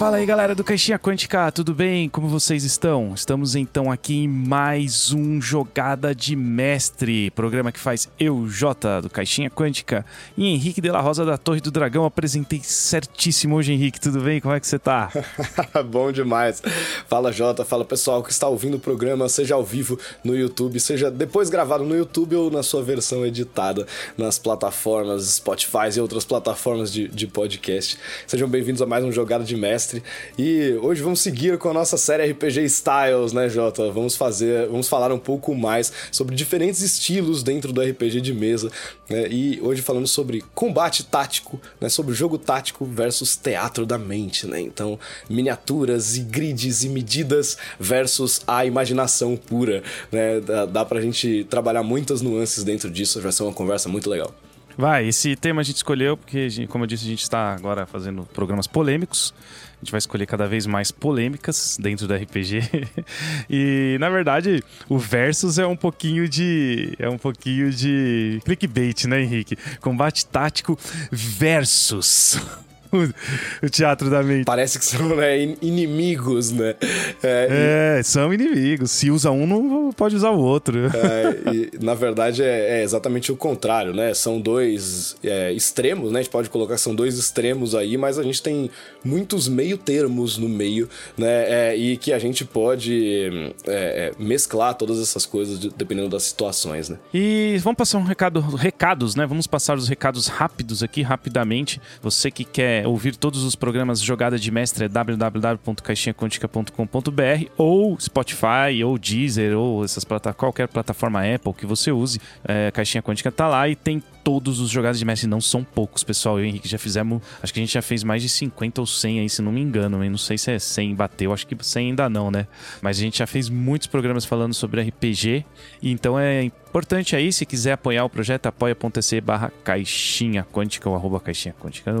[0.00, 2.08] Fala aí, galera do Caixinha Quântica, tudo bem?
[2.08, 3.12] Como vocês estão?
[3.14, 9.10] Estamos então aqui em mais um Jogada de Mestre, programa que faz eu, Jota, do
[9.10, 10.02] Caixinha Quântica,
[10.38, 12.06] e Henrique de la Rosa da Torre do Dragão.
[12.06, 14.40] Apresentei certíssimo hoje, Henrique, tudo bem?
[14.40, 15.10] Como é que você tá?
[15.92, 16.62] Bom demais.
[17.06, 21.10] Fala, Jota, fala pessoal que está ouvindo o programa, seja ao vivo no YouTube, seja
[21.10, 23.86] depois gravado no YouTube ou na sua versão editada
[24.16, 27.98] nas plataformas Spotify e outras plataformas de, de podcast.
[28.26, 30.02] Sejam bem-vindos a mais um Jogada de Mestre mestre.
[30.38, 33.90] E hoje vamos seguir com a nossa série RPG Styles, né, Jota?
[33.90, 38.70] Vamos fazer, vamos falar um pouco mais sobre diferentes estilos dentro do RPG de mesa,
[39.08, 39.26] né?
[39.28, 44.60] E hoje falando sobre combate tático, né, sobre jogo tático versus teatro da mente, né?
[44.60, 49.82] Então, miniaturas e grids e medidas versus a imaginação pura,
[50.12, 50.40] né?
[50.40, 54.32] Dá, dá pra gente trabalhar muitas nuances dentro disso, vai ser uma conversa muito legal.
[54.76, 58.22] Vai, esse tema a gente escolheu porque, como eu disse, a gente está agora fazendo
[58.32, 59.34] programas polêmicos.
[59.80, 62.62] A gente vai escolher cada vez mais polêmicas dentro do RPG.
[63.48, 66.94] e, na verdade, o Versus é um pouquinho de.
[66.98, 69.56] É um pouquinho de clickbait, né, Henrique?
[69.80, 70.78] Combate tático
[71.10, 72.38] versus.
[73.62, 74.44] o teatro da mente.
[74.44, 76.74] Parece que são né, inimigos, né?
[77.22, 78.02] É, é e...
[78.02, 78.90] são inimigos.
[78.90, 80.78] Se usa um, não pode usar o outro.
[80.86, 84.14] É, e, na verdade, é, é, exatamente o contrário, né?
[84.14, 86.20] São dois é, extremos, né?
[86.20, 88.70] A gente pode colocar que são dois extremos aí, mas a gente tem
[89.04, 91.70] muitos meio termos no meio, né?
[91.70, 96.98] É, e que a gente pode é, mesclar todas essas coisas dependendo das situações, né?
[97.12, 99.26] E vamos passar um recado, recados, né?
[99.26, 101.80] Vamos passar os recados rápidos aqui, rapidamente.
[102.02, 108.98] Você que quer ouvir todos os programas Jogada de Mestre é www.caixinhaquântica.com.br ou Spotify, ou
[108.98, 112.20] Deezer, ou essas plata qualquer plataforma Apple que você use.
[112.44, 116.04] É, Caixinha Quântica tá lá e tem todos os jogadas de mestre não são poucos,
[116.04, 116.38] pessoal.
[116.38, 117.22] Eu e o Henrique já fizemos.
[117.42, 119.60] Acho que a gente já fez mais de 50 ou 100 aí, se não me
[119.60, 120.02] engano.
[120.04, 122.46] Eu não sei se é 100 bateu, acho que 100 ainda não, né?
[122.80, 125.44] Mas a gente já fez muitos programas falando sobre RPG.
[125.82, 131.20] Então é importante aí, se quiser apoiar o projeto, apoia.se barra caixinha quântica ou arroba
[131.20, 131.92] caixinha quântica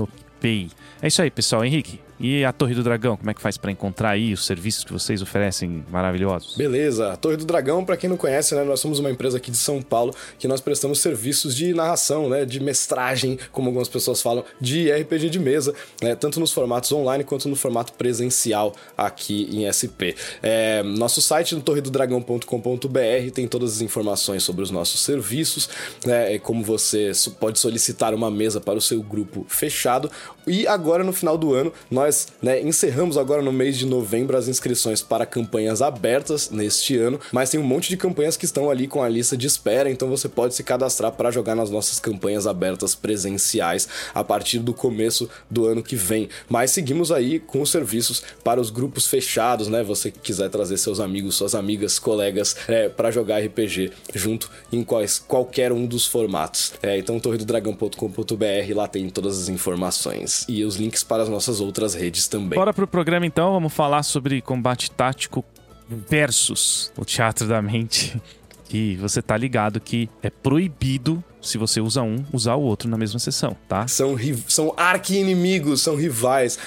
[1.00, 1.64] É isso aí, pessoal.
[1.64, 4.84] Henrique, e a Torre do Dragão, como é que faz para encontrar aí os serviços
[4.84, 6.54] que vocês oferecem maravilhosos?
[6.54, 7.12] Beleza.
[7.12, 9.56] A Torre do Dragão, para quem não conhece, né, nós somos uma empresa aqui de
[9.56, 14.44] São Paulo que nós prestamos serviços de narração, né, de mestragem, como algumas pessoas falam,
[14.60, 19.64] de RPG de mesa, né, tanto nos formatos online quanto no formato presencial aqui em
[19.72, 20.12] SP.
[20.42, 25.70] É, nosso site no torredodragão.com.br tem todas as informações sobre os nossos serviços,
[26.04, 30.10] né, como você pode solicitar uma mesa para o seu grupo fechado.
[30.46, 34.36] E agora no final do ano nós nós né, encerramos agora no mês de novembro
[34.36, 38.68] as inscrições para campanhas abertas neste ano, mas tem um monte de campanhas que estão
[38.68, 42.00] ali com a lista de espera, então você pode se cadastrar para jogar nas nossas
[42.00, 46.28] campanhas abertas presenciais a partir do começo do ano que vem.
[46.48, 49.84] Mas seguimos aí com os serviços para os grupos fechados, né?
[49.84, 55.20] Você quiser trazer seus amigos, suas amigas, colegas é, para jogar RPG junto em quais,
[55.20, 56.72] qualquer um dos formatos.
[56.82, 61.94] É, então torredodragão.com.br lá tem todas as informações e os links para as nossas outras
[61.94, 62.58] redes também.
[62.58, 65.44] Bora pro programa então, vamos falar sobre combate tático
[65.88, 68.20] versus o teatro da mente.
[68.72, 72.96] E você tá ligado que é proibido se você usa um, usar o outro na
[72.96, 73.86] mesma sessão, tá?
[73.88, 76.58] São, são arqui-inimigos, são rivais.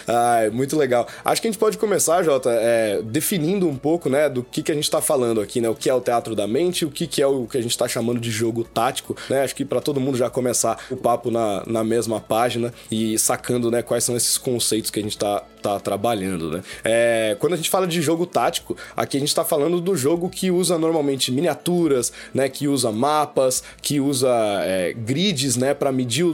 [0.51, 1.07] Muito legal.
[1.23, 4.71] Acho que a gente pode começar, Jota, é, definindo um pouco, né, do que, que
[4.71, 5.69] a gente tá falando aqui, né?
[5.69, 7.77] O que é o teatro da mente, o que, que é o que a gente
[7.77, 9.43] tá chamando de jogo tático, né?
[9.43, 13.69] Acho que para todo mundo já começar o papo na, na mesma página e sacando,
[13.69, 16.63] né, quais são esses conceitos que a gente tá, tá trabalhando, né?
[16.83, 20.29] É, quando a gente fala de jogo tático, aqui a gente tá falando do jogo
[20.29, 26.25] que usa normalmente miniaturas, né, que usa mapas, que usa é, grids, né, para medir
[26.25, 26.33] o,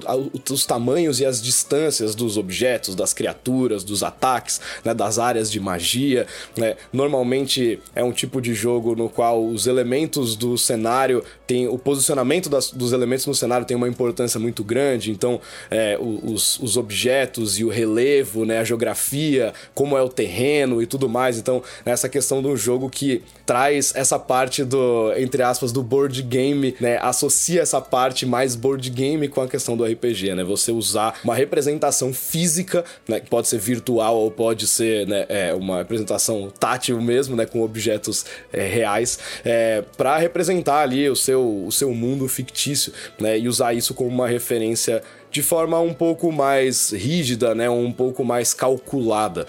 [0.50, 5.60] os tamanhos e as distâncias dos objetos, das criaturas, dos ataques, né, das áreas de
[5.60, 6.26] magia.
[6.58, 6.76] Né?
[6.92, 12.50] Normalmente é um tipo de jogo no qual os elementos do cenário tem o posicionamento
[12.50, 15.12] das, dos elementos no cenário tem uma importância muito grande.
[15.12, 20.82] Então, é, os, os objetos e o relevo, né, a geografia, como é o terreno
[20.82, 21.38] e tudo mais.
[21.38, 26.22] Então, essa questão de um jogo que traz essa parte do entre aspas do board
[26.22, 30.44] game, né, associa essa parte parte mais board game com a questão do RPG, né?
[30.44, 33.20] Você usar uma representação física, né?
[33.20, 37.46] Que pode ser virtual ou pode ser né, é, uma representação tátil mesmo, né?
[37.46, 43.38] Com objetos é, reais, é, para representar ali o seu, o seu mundo fictício, né?
[43.38, 47.70] E usar isso como uma referência de forma um pouco mais rígida, né?
[47.70, 49.48] Um pouco mais calculada.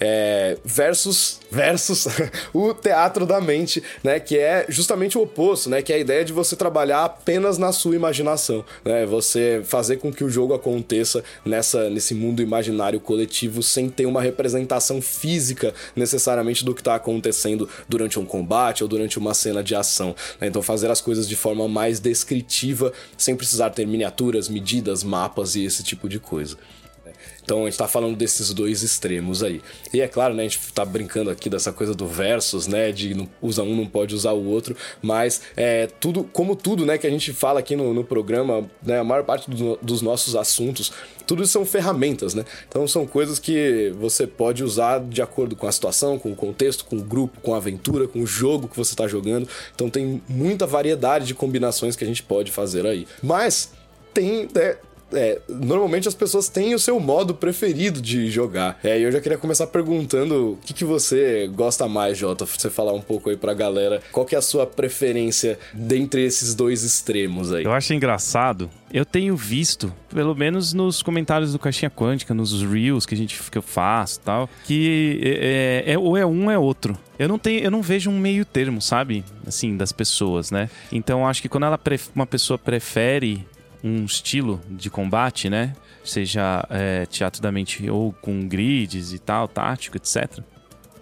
[0.00, 2.06] É, versus, versus
[2.52, 4.18] o teatro da mente, né?
[4.18, 5.82] Que é justamente o oposto, né?
[5.82, 9.04] Que é a ideia de você trabalhar apenas na sua imaginação, né?
[9.06, 14.22] Você fazer com que o jogo aconteça nessa, nesse mundo imaginário coletivo sem ter uma
[14.22, 19.74] representação física necessariamente do que está acontecendo durante um combate ou durante uma cena de
[19.74, 20.14] ação.
[20.40, 20.48] Né?
[20.48, 25.64] Então fazer as coisas de forma mais descritiva, sem precisar ter miniaturas, medidas, mapas e
[25.64, 26.56] esse tipo de coisa.
[27.42, 29.62] Então a gente tá falando desses dois extremos aí.
[29.92, 33.14] E é claro, né, a gente tá brincando aqui dessa coisa do versus, né, de
[33.14, 37.06] não, usa um, não pode usar o outro, mas é tudo, como tudo, né, que
[37.06, 40.92] a gente fala aqui no, no programa, né, a maior parte do, dos nossos assuntos,
[41.26, 42.44] tudo são ferramentas, né?
[42.68, 46.84] Então são coisas que você pode usar de acordo com a situação, com o contexto,
[46.84, 49.48] com o grupo, com a aventura, com o jogo que você está jogando.
[49.74, 53.06] Então tem muita variedade de combinações que a gente pode fazer aí.
[53.22, 53.70] Mas
[54.14, 54.76] tem, né,
[55.12, 58.78] é, normalmente as pessoas têm o seu modo preferido de jogar.
[58.82, 62.70] É, e eu já queria começar perguntando o que, que você gosta mais, Jota, você
[62.70, 64.02] falar um pouco aí pra galera.
[64.12, 67.64] Qual que é a sua preferência dentre esses dois extremos aí?
[67.64, 68.70] Eu acho engraçado.
[68.92, 73.38] Eu tenho visto, pelo menos nos comentários do Caixinha Quântica, nos reels que a gente
[73.50, 76.96] que eu faço tal, que é, é, é ou é um é outro.
[77.18, 79.24] Eu não tenho, eu não vejo um meio termo, sabe?
[79.46, 80.70] Assim, das pessoas, né?
[80.90, 81.78] Então acho que quando ela
[82.14, 83.44] uma pessoa prefere
[83.82, 85.74] um estilo de combate, né?
[86.04, 90.40] Seja é, teatro da mente ou com grids e tal, tático, etc.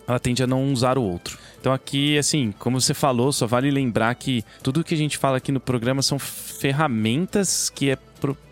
[0.06, 1.38] Ela tende a não usar o outro.
[1.60, 5.38] Então aqui, assim, como você falou, só vale lembrar que tudo que a gente fala
[5.38, 7.98] aqui no programa são ferramentas que é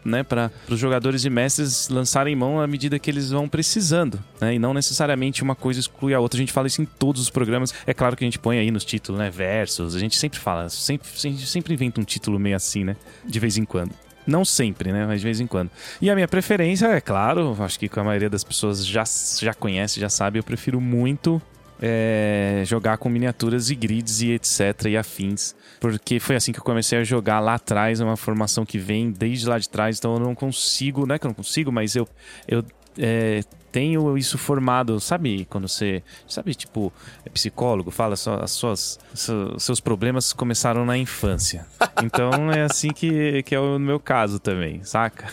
[0.05, 4.55] né, para os jogadores e mestres lançarem mão à medida que eles vão precisando, né,
[4.55, 6.37] e não necessariamente uma coisa exclui a outra.
[6.37, 7.73] A gente fala isso em todos os programas.
[7.87, 9.95] É claro que a gente põe aí nos títulos, né, versos.
[9.95, 13.65] A gente sempre fala, sempre, sempre inventa um título meio assim, né, de vez em
[13.65, 13.93] quando.
[14.27, 15.07] Não sempre, né?
[15.07, 15.71] Mas de vez em quando.
[16.01, 19.05] E a minha preferência, é claro, acho que a maioria das pessoas já,
[19.39, 21.41] já conhece, já sabe, eu prefiro muito
[21.81, 24.87] é, jogar com miniaturas e grids e etc.
[24.89, 25.55] e afins.
[25.81, 29.11] Porque foi assim que eu comecei a jogar lá atrás, é uma formação que vem
[29.11, 31.95] desde lá de trás, então eu não consigo, não é que eu não consigo, mas
[31.95, 32.09] eu,
[32.49, 32.65] eu
[32.99, 33.43] é,
[33.75, 35.45] tenho isso formado, sabe?
[35.51, 36.93] Quando você, sabe, tipo,
[37.27, 39.01] é psicólogo, fala só as suas,
[39.59, 41.67] seus problemas começaram na infância.
[42.03, 45.33] Então é assim que, que é o meu caso também, saca?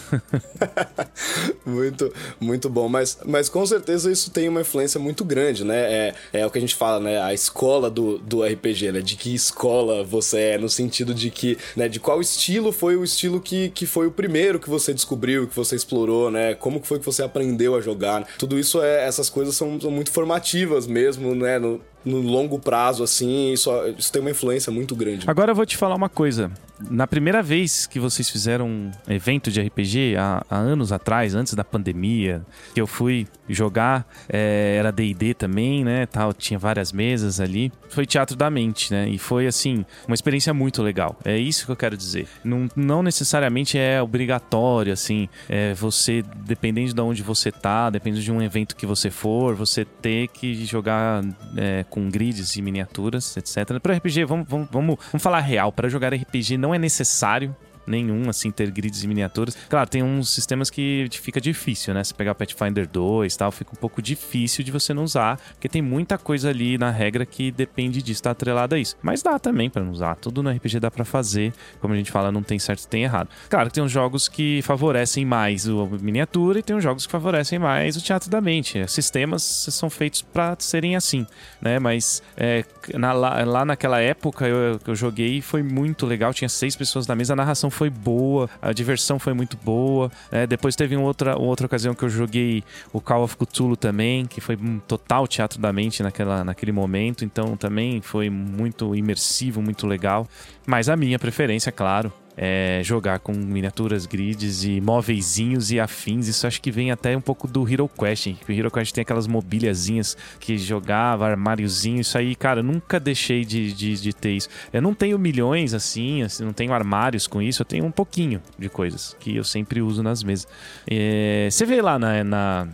[1.65, 2.87] muito, muito bom.
[2.87, 5.75] Mas, mas com certeza isso tem uma influência muito grande, né?
[5.75, 7.19] É, é o que a gente fala, né?
[7.19, 9.01] A escola do, do RPG, né?
[9.01, 11.89] De que escola você é, no sentido de que, né?
[11.89, 15.55] De qual estilo foi o estilo que, que foi o primeiro que você descobriu, que
[15.55, 16.53] você explorou, né?
[16.53, 18.25] Como que foi que você aprendeu a jogar.
[18.37, 21.59] Tudo isso é, essas coisas são, são muito formativas mesmo, né?
[21.59, 25.29] No, no longo prazo, assim, isso, isso tem uma influência muito grande.
[25.29, 26.51] Agora eu vou te falar uma coisa.
[26.89, 31.53] Na primeira vez que vocês fizeram um evento de RPG, há, há anos atrás, antes
[31.53, 32.41] da pandemia,
[32.73, 38.05] que eu fui jogar, é, era D&D também, né, tal, tinha várias mesas ali, foi
[38.05, 41.15] Teatro da Mente, né, e foi, assim, uma experiência muito legal.
[41.23, 42.27] É isso que eu quero dizer.
[42.43, 48.31] Não, não necessariamente é obrigatório, assim, é você, dependendo de onde você tá, dependendo de
[48.31, 51.23] um evento que você for, você ter que jogar
[51.55, 53.79] é, com grids e miniaturas, etc.
[53.79, 55.71] Para RPG, vamos, vamos, vamos, vamos falar real.
[55.71, 57.55] Para jogar RPG não é necessário
[57.85, 59.57] nenhum, assim, ter grids e miniaturas.
[59.69, 62.03] Claro, tem uns sistemas que fica difícil, né?
[62.03, 65.37] Se pegar o Pathfinder 2 e tal, fica um pouco difícil de você não usar,
[65.53, 68.95] porque tem muita coisa ali na regra que depende disso, tá atrelado a isso.
[69.01, 70.15] Mas dá também para não usar.
[70.15, 71.53] Tudo no RPG dá para fazer.
[71.79, 73.29] Como a gente fala, não tem certo tem errado.
[73.49, 77.11] Claro que tem uns jogos que favorecem mais a miniatura e tem uns jogos que
[77.11, 78.85] favorecem mais o teatro da mente.
[78.91, 81.25] Sistemas são feitos para serem assim,
[81.61, 81.79] né?
[81.79, 82.63] Mas é,
[82.93, 86.33] na, lá, lá, naquela época eu, eu joguei foi muito legal.
[86.33, 90.11] Tinha seis pessoas na mesa, a narração foi boa, a diversão foi muito boa.
[90.31, 92.63] É, depois teve uma outra, outra ocasião que eu joguei
[92.93, 97.25] o Call of Cthulhu também, que foi um total teatro da mente naquela, naquele momento.
[97.25, 100.27] Então também foi muito imersivo, muito legal.
[100.65, 106.27] Mas a minha preferência, claro, é, jogar com miniaturas grids e móveisinhos e afins.
[106.27, 108.27] Isso acho que vem até um pouco do Hero Quest.
[108.47, 112.01] O Hero Quest tem aquelas mobiliazinhas que jogava, armáriozinho.
[112.01, 114.49] Isso aí, cara, nunca deixei de, de, de, ter isso.
[114.71, 117.61] Eu não tenho milhões assim, assim, não tenho armários com isso.
[117.61, 120.47] Eu tenho um pouquinho de coisas que eu sempre uso nas mesas.
[120.89, 122.67] É, você vê lá na, na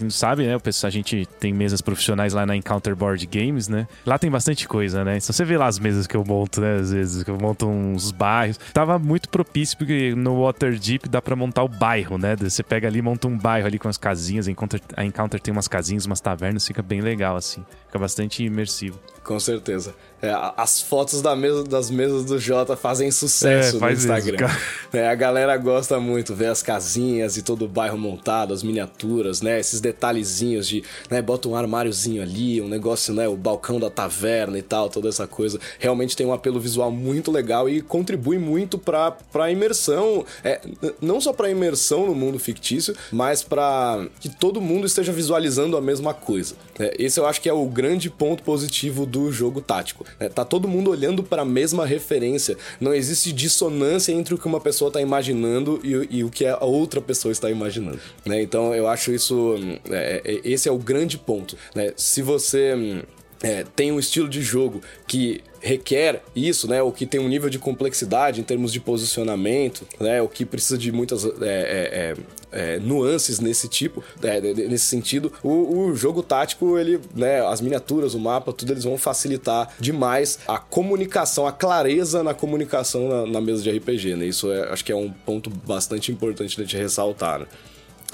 [0.00, 0.54] não sabe, né?
[0.54, 3.86] A gente tem mesas profissionais lá na Encounter Board Games, né?
[4.04, 5.20] Lá tem bastante coisa, né?
[5.20, 6.76] Se você vê lá as mesas que eu monto, né?
[6.76, 8.58] Às vezes, que eu monto uns bairros.
[8.72, 12.36] Tava muito propício, porque no Waterdeep dá pra montar o bairro, né?
[12.36, 14.48] Você pega ali monta um bairro ali com as casinhas.
[14.48, 17.64] A Encounter, a Encounter tem umas casinhas, umas tavernas, fica bem legal, assim.
[17.86, 18.98] Fica bastante imersivo.
[19.22, 19.94] Com certeza.
[20.24, 24.46] É, as fotos da mesa, das mesas do Jota fazem sucesso é, no Instagram.
[24.46, 28.62] Isso, é, a galera gosta muito ver as casinhas e todo o bairro montado, as
[28.62, 29.60] miniaturas, né?
[29.60, 31.20] Esses detalhezinhos de, né?
[31.20, 33.28] Bota um armáriozinho ali, um negócio, né?
[33.28, 35.60] O balcão da taverna e tal, toda essa coisa.
[35.78, 40.24] Realmente tem um apelo visual muito legal e contribui muito pra, pra imersão.
[40.42, 40.58] É,
[41.02, 45.82] não só pra imersão no mundo fictício, mas para que todo mundo esteja visualizando a
[45.82, 46.54] mesma coisa.
[46.78, 50.06] É, esse eu acho que é o grande ponto positivo do jogo tático.
[50.18, 52.56] É, tá todo mundo olhando para a mesma referência.
[52.80, 56.64] Não existe dissonância entre o que uma pessoa está imaginando e, e, o que a
[56.64, 58.00] outra pessoa está imaginando.
[58.24, 58.42] Né?
[58.42, 59.56] Então eu acho isso.
[59.90, 61.56] É, é, esse é o grande ponto.
[61.74, 61.92] Né?
[61.96, 63.02] Se você.
[63.44, 66.80] É, tem um estilo de jogo que requer isso, né?
[66.80, 70.22] O que tem um nível de complexidade em termos de posicionamento, né?
[70.22, 72.16] O que precisa de muitas é, é,
[72.52, 75.30] é, é nuances nesse tipo, é, nesse sentido.
[75.42, 77.46] O, o, jogo tático, ele, né?
[77.46, 83.10] As miniaturas, o mapa, tudo eles vão facilitar demais a comunicação, a clareza na comunicação
[83.10, 84.24] na, na mesa de RPG, né?
[84.24, 87.40] Isso acho que é um ponto bastante importante de ressaltar.
[87.40, 87.46] Né?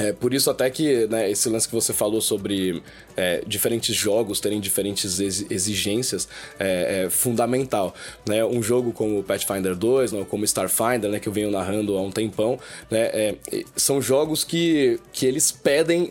[0.00, 2.82] É, por isso até que né, esse lance que você falou sobre
[3.14, 6.26] é, diferentes jogos terem diferentes exigências
[6.58, 7.94] é, é, fundamental.
[8.26, 8.42] Né?
[8.42, 12.10] Um jogo como Pathfinder 2, não, como Starfinder, né, que eu venho narrando há um
[12.10, 12.58] tempão,
[12.90, 13.34] né, é,
[13.76, 16.10] são jogos que, que eles pedem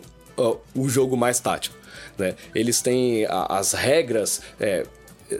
[0.74, 1.76] o jogo mais tático.
[2.16, 2.36] Né?
[2.54, 4.86] Eles têm a, as regras é,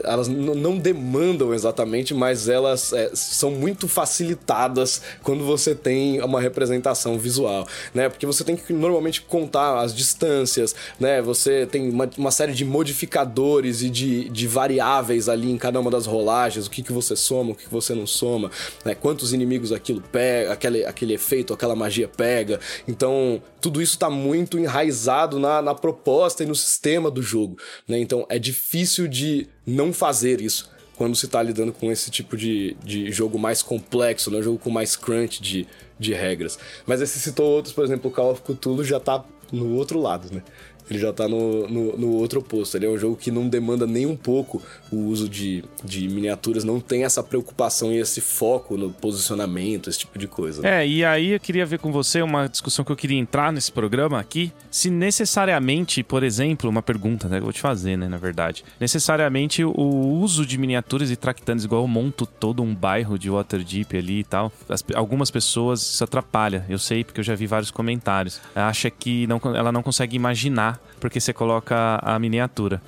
[0.03, 7.17] elas não demandam exatamente, mas elas é, são muito facilitadas quando você tem uma representação
[7.17, 8.09] visual, né?
[8.09, 11.21] Porque você tem que normalmente contar as distâncias, né?
[11.21, 15.91] Você tem uma, uma série de modificadores e de, de variáveis ali em cada uma
[15.91, 18.51] das rolagens, o que, que você soma, o que, que você não soma,
[18.85, 18.95] né?
[18.95, 22.59] Quantos inimigos aquilo pega, aquele, aquele efeito, aquela magia pega.
[22.87, 27.57] Então, tudo isso está muito enraizado na, na proposta e no sistema do jogo,
[27.87, 27.99] né?
[27.99, 32.75] Então, é difícil de não fazer isso quando se está lidando com esse tipo de,
[32.83, 34.37] de jogo mais complexo, né?
[34.37, 36.59] um jogo com mais crunch de, de regras.
[36.85, 40.27] Mas você citou outros, por exemplo, o Call of Cthulhu já está no outro lado,
[40.31, 40.43] né?
[40.89, 42.75] Ele já tá no, no, no, outro oposto.
[42.77, 44.61] Ele é um jogo que não demanda nem um pouco
[44.91, 49.99] o uso de, de miniaturas, não tem essa preocupação e esse foco no posicionamento, esse
[49.99, 50.67] tipo de coisa.
[50.67, 53.71] É, e aí eu queria ver com você uma discussão que eu queria entrar nesse
[53.71, 54.51] programa aqui.
[54.69, 58.63] Se necessariamente, por exemplo, uma pergunta né, que eu vou te fazer, né, na verdade.
[58.79, 63.97] Necessariamente o uso de miniaturas e tractanes, igual eu monto todo um bairro de Waterdeep
[63.97, 66.65] ali e tal, as, algumas pessoas isso atrapalha.
[66.69, 68.41] Eu sei, porque eu já vi vários comentários.
[68.55, 72.81] Acha que não, ela não consegue imaginar porque você coloca a miniatura.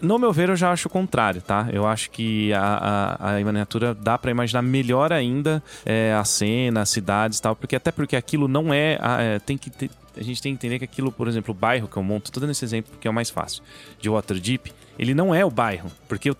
[0.00, 1.68] No meu ver, eu já acho o contrário, tá?
[1.72, 6.82] Eu acho que a, a, a miniatura dá para imaginar melhor ainda é, a cena,
[6.82, 10.22] as cidades e tal, porque até porque aquilo não é, é tem que ter, a
[10.22, 12.50] gente tem que entender que aquilo, por exemplo, o bairro que eu monto, tô dando
[12.50, 13.62] esse exemplo porque é o mais fácil,
[14.00, 16.30] de Waterdeep, ele não é o bairro, porque,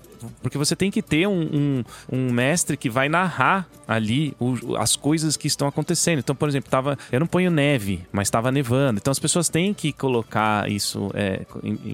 [0.43, 4.95] porque você tem que ter um, um, um mestre que vai narrar ali o, as
[4.97, 6.19] coisas que estão acontecendo.
[6.19, 9.01] Então, por exemplo, tava, eu não ponho neve, mas estava nevando.
[9.01, 11.47] Então as pessoas têm que colocar isso, é,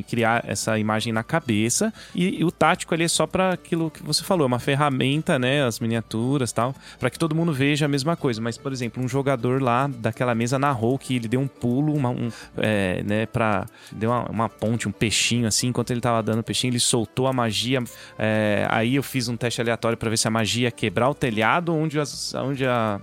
[0.09, 1.95] criar essa imagem na cabeça.
[2.13, 5.39] E, e o tático ali é só para aquilo que você falou, é uma ferramenta,
[5.39, 5.65] né?
[5.65, 8.41] As miniaturas tal, para que todo mundo veja a mesma coisa.
[8.41, 12.11] Mas, por exemplo, um jogador lá daquela mesa narrou que ele deu um pulo, uma,
[12.11, 13.67] um, é, né, pra.
[13.93, 17.27] Deu uma, uma ponte, um peixinho assim, enquanto ele tava dando o peixinho, ele soltou
[17.27, 17.83] a magia.
[18.19, 21.15] É, aí eu fiz um teste aleatório para ver se a magia ia quebrar o
[21.15, 23.01] telhado onde, as, onde a,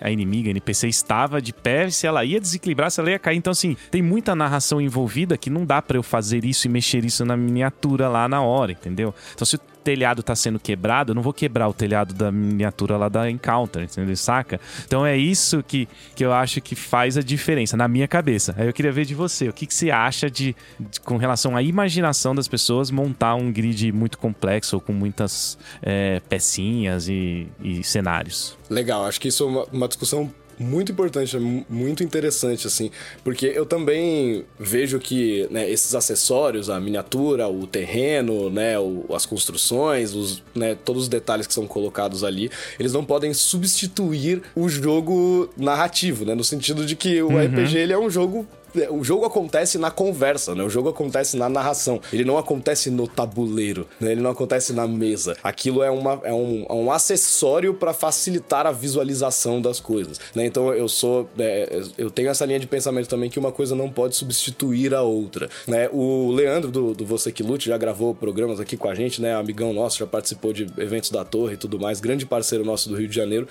[0.00, 3.36] a, inimiga, a NPC estava de pé, se ela ia desequilibrar, se ela ia cair.
[3.36, 7.04] Então, assim, tem muita narração envolvida que não dá para eu fazer isso e mexer
[7.04, 9.14] isso na miniatura lá na hora, entendeu?
[9.34, 13.08] Então, se telhado tá sendo quebrado, eu não vou quebrar o telhado da miniatura lá
[13.08, 14.16] da Encounter, entendeu?
[14.16, 14.60] Saca?
[14.84, 18.52] Então é isso que, que eu acho que faz a diferença, na minha cabeça.
[18.58, 21.56] Aí eu queria ver de você, o que, que você acha de, de com relação
[21.56, 27.46] à imaginação das pessoas montar um grid muito complexo ou com muitas é, pecinhas e,
[27.62, 28.58] e cenários?
[28.68, 31.36] Legal, acho que isso é uma, uma discussão muito importante,
[31.68, 32.90] muito interessante, assim,
[33.22, 39.26] porque eu também vejo que né, esses acessórios, a miniatura, o terreno, né, o, as
[39.26, 44.68] construções, os, né, todos os detalhes que são colocados ali, eles não podem substituir o
[44.68, 47.44] jogo narrativo, né, no sentido de que o uhum.
[47.44, 48.46] RPG ele é um jogo
[48.90, 50.62] o jogo acontece na conversa, né?
[50.64, 52.00] O jogo acontece na narração.
[52.12, 54.12] Ele não acontece no tabuleiro, né?
[54.12, 55.36] Ele não acontece na mesa.
[55.42, 60.46] Aquilo é, uma, é, um, é um acessório para facilitar a visualização das coisas, né?
[60.46, 61.28] Então eu sou...
[61.38, 65.02] É, eu tenho essa linha de pensamento também que uma coisa não pode substituir a
[65.02, 65.88] outra, né?
[65.92, 69.34] O Leandro do, do Você Que Lute já gravou programas aqui com a gente, né?
[69.34, 72.00] Amigão nosso, já participou de eventos da Torre e tudo mais.
[72.00, 73.48] Grande parceiro nosso do Rio de Janeiro.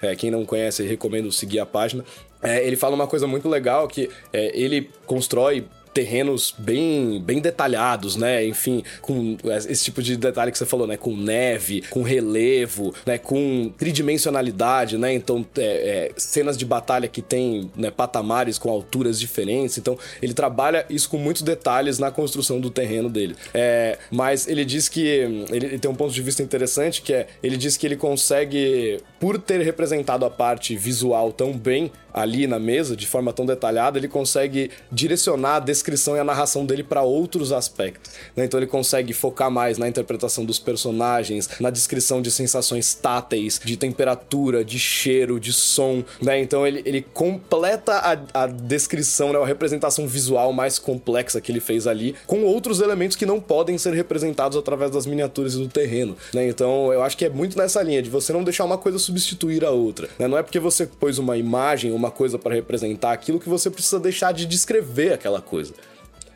[0.00, 2.04] É, quem não conhece, recomendo seguir a página.
[2.42, 8.16] É, ele fala uma coisa muito legal que é, ele constrói terrenos bem, bem detalhados,
[8.16, 8.44] né?
[8.46, 9.36] Enfim, com
[9.68, 10.96] esse tipo de detalhe que você falou, né?
[10.96, 13.18] Com neve, com relevo, né?
[13.18, 15.12] Com tridimensionalidade, né?
[15.12, 19.78] Então, é, é, cenas de batalha que tem né, patamares com alturas diferentes.
[19.78, 23.36] Então, ele trabalha isso com muitos detalhes na construção do terreno dele.
[23.52, 27.26] É, mas ele diz que ele, ele tem um ponto de vista interessante que é
[27.42, 32.58] ele diz que ele consegue, por ter representado a parte visual tão bem ali na
[32.58, 37.02] mesa, de forma tão detalhada, ele consegue direcionar a descrição e a narração dele para
[37.02, 38.12] outros aspectos.
[38.36, 38.44] Né?
[38.44, 43.76] Então ele consegue focar mais na interpretação dos personagens, na descrição de sensações táteis, de
[43.76, 46.02] temperatura, de cheiro, de som.
[46.20, 46.40] Né?
[46.40, 49.38] Então ele, ele completa a, a descrição, né?
[49.38, 53.78] a representação visual mais complexa que ele fez ali, com outros elementos que não podem
[53.78, 56.16] ser representados através das miniaturas do terreno.
[56.32, 56.48] Né?
[56.48, 59.64] Então eu acho que é muito nessa linha de você não deixar uma coisa substituir
[59.64, 60.08] a outra.
[60.18, 60.26] Né?
[60.26, 63.98] Não é porque você pôs uma imagem, uma coisa para representar aquilo que você precisa
[63.98, 65.74] deixar de descrever aquela coisa.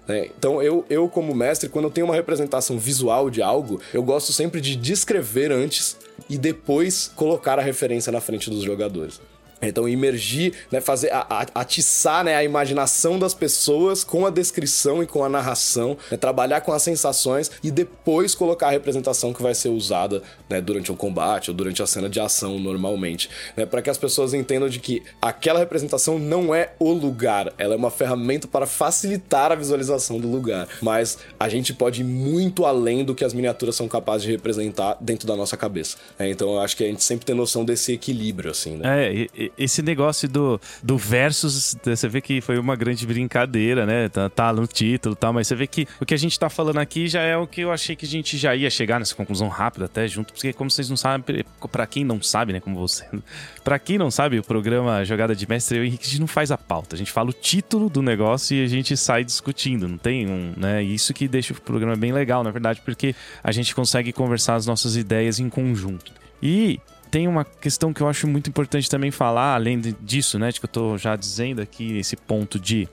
[0.09, 4.03] É, então, eu, eu, como mestre, quando eu tenho uma representação visual de algo, eu
[4.03, 5.97] gosto sempre de descrever antes
[6.29, 9.21] e depois colocar a referência na frente dos jogadores.
[9.63, 15.03] Então, imergir, né, fazer, a, a, atiçar né, a imaginação das pessoas com a descrição
[15.03, 19.43] e com a narração, né, trabalhar com as sensações e depois colocar a representação que
[19.43, 23.65] vai ser usada né, durante o combate ou durante a cena de ação normalmente, né,
[23.65, 27.77] para que as pessoas entendam de que aquela representação não é o lugar, ela é
[27.77, 33.05] uma ferramenta para facilitar a visualização do lugar, mas a gente pode ir muito além
[33.05, 35.97] do que as miniaturas são capazes de representar dentro da nossa cabeça.
[36.19, 36.31] Né?
[36.31, 39.09] Então, eu acho que a gente sempre tem noção desse equilíbrio, assim, né?
[39.09, 44.09] É, e, esse negócio do, do versus, você vê que foi uma grande brincadeira, né?
[44.09, 46.49] Tá, tá no título e tal, mas você vê que o que a gente tá
[46.49, 49.15] falando aqui já é o que eu achei que a gente já ia chegar nessa
[49.15, 52.79] conclusão rápida até junto, porque como vocês não sabem, para quem não sabe, né, como
[52.79, 53.07] você,
[53.63, 56.51] para quem não sabe, o programa Jogada de Mestre, o Henrique, a gente não faz
[56.51, 59.99] a pauta, a gente fala o título do negócio e a gente sai discutindo, não
[59.99, 60.83] tem um, né?
[60.83, 64.67] Isso que deixa o programa bem legal, na verdade, porque a gente consegue conversar as
[64.67, 66.13] nossas ideias em conjunto.
[66.43, 66.81] E
[67.13, 70.51] tem uma questão que eu acho muito importante também falar, além disso, né?
[70.51, 72.89] De que eu tô já dizendo aqui, esse ponto de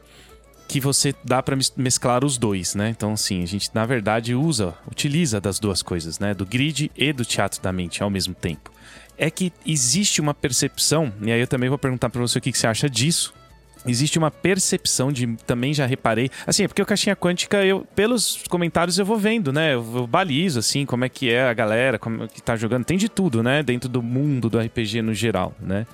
[0.67, 2.89] que você dá para mesclar os dois, né?
[2.89, 6.33] Então, assim, a gente na verdade usa, utiliza das duas coisas, né?
[6.33, 8.69] Do grid e do teatro da mente ao mesmo tempo.
[9.17, 12.51] É que existe uma percepção, e aí eu também vou perguntar para você o que,
[12.51, 13.33] que você acha disso,
[13.85, 18.43] existe uma percepção de também já reparei assim é porque o caixinha quântica eu pelos
[18.49, 19.73] comentários eu vou vendo né?
[19.73, 22.85] Eu, eu balizo assim como é que é a galera como é que tá jogando.
[22.85, 23.63] Tem de tudo né?
[23.63, 25.85] Dentro do mundo do RPG no geral né?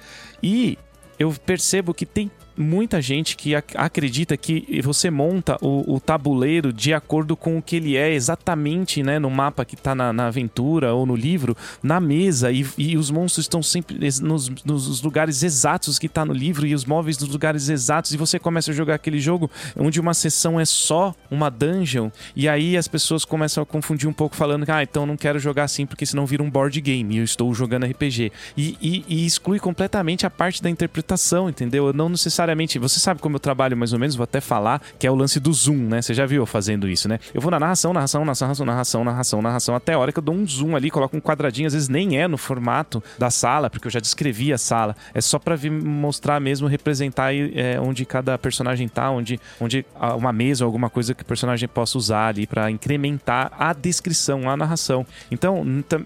[0.41, 0.77] E
[1.17, 6.71] eu percebo que tem muita gente que ac acredita que você monta o, o, tabuleiro
[6.71, 10.27] de acordo com o que ele é exatamente, né, no mapa que está na, na,
[10.27, 15.43] aventura ou no livro, na mesa, e, e os monstros estão sempre nos, nos lugares
[15.43, 18.73] exatos que está no livro e os móveis nos lugares exatos, e você começa a
[18.73, 23.61] jogar aquele jogo onde uma sessão é só uma dungeon, e aí as pessoas começam
[23.61, 26.43] a confundir um pouco, falando que, ah, então não quero jogar assim porque senão vira
[26.43, 28.31] um board game eu estou jogando RPG.
[28.55, 31.91] E, e, e exclui completamente a parte da interpretação, entendeu?
[31.93, 32.79] Não necessariamente necessariamente.
[32.79, 35.39] Você sabe como eu trabalho mais ou menos, vou até falar, que é o lance
[35.39, 36.01] do zoom, né?
[36.01, 37.19] Você já viu eu fazendo isso, né?
[37.34, 40.36] Eu vou na narração, narração, narração, narração, narração, narração, até a hora que eu dou
[40.36, 43.88] um zoom ali, coloco um quadradinho, às vezes nem é no formato da sala, porque
[43.88, 44.95] eu já descrevi a sala.
[45.13, 49.86] É só para mostrar mesmo, representar é, onde cada personagem tá, onde, onde
[50.17, 54.49] uma mesa ou alguma coisa que o personagem possa usar ali para incrementar a descrição,
[54.49, 55.05] a narração.
[55.31, 55.65] Então,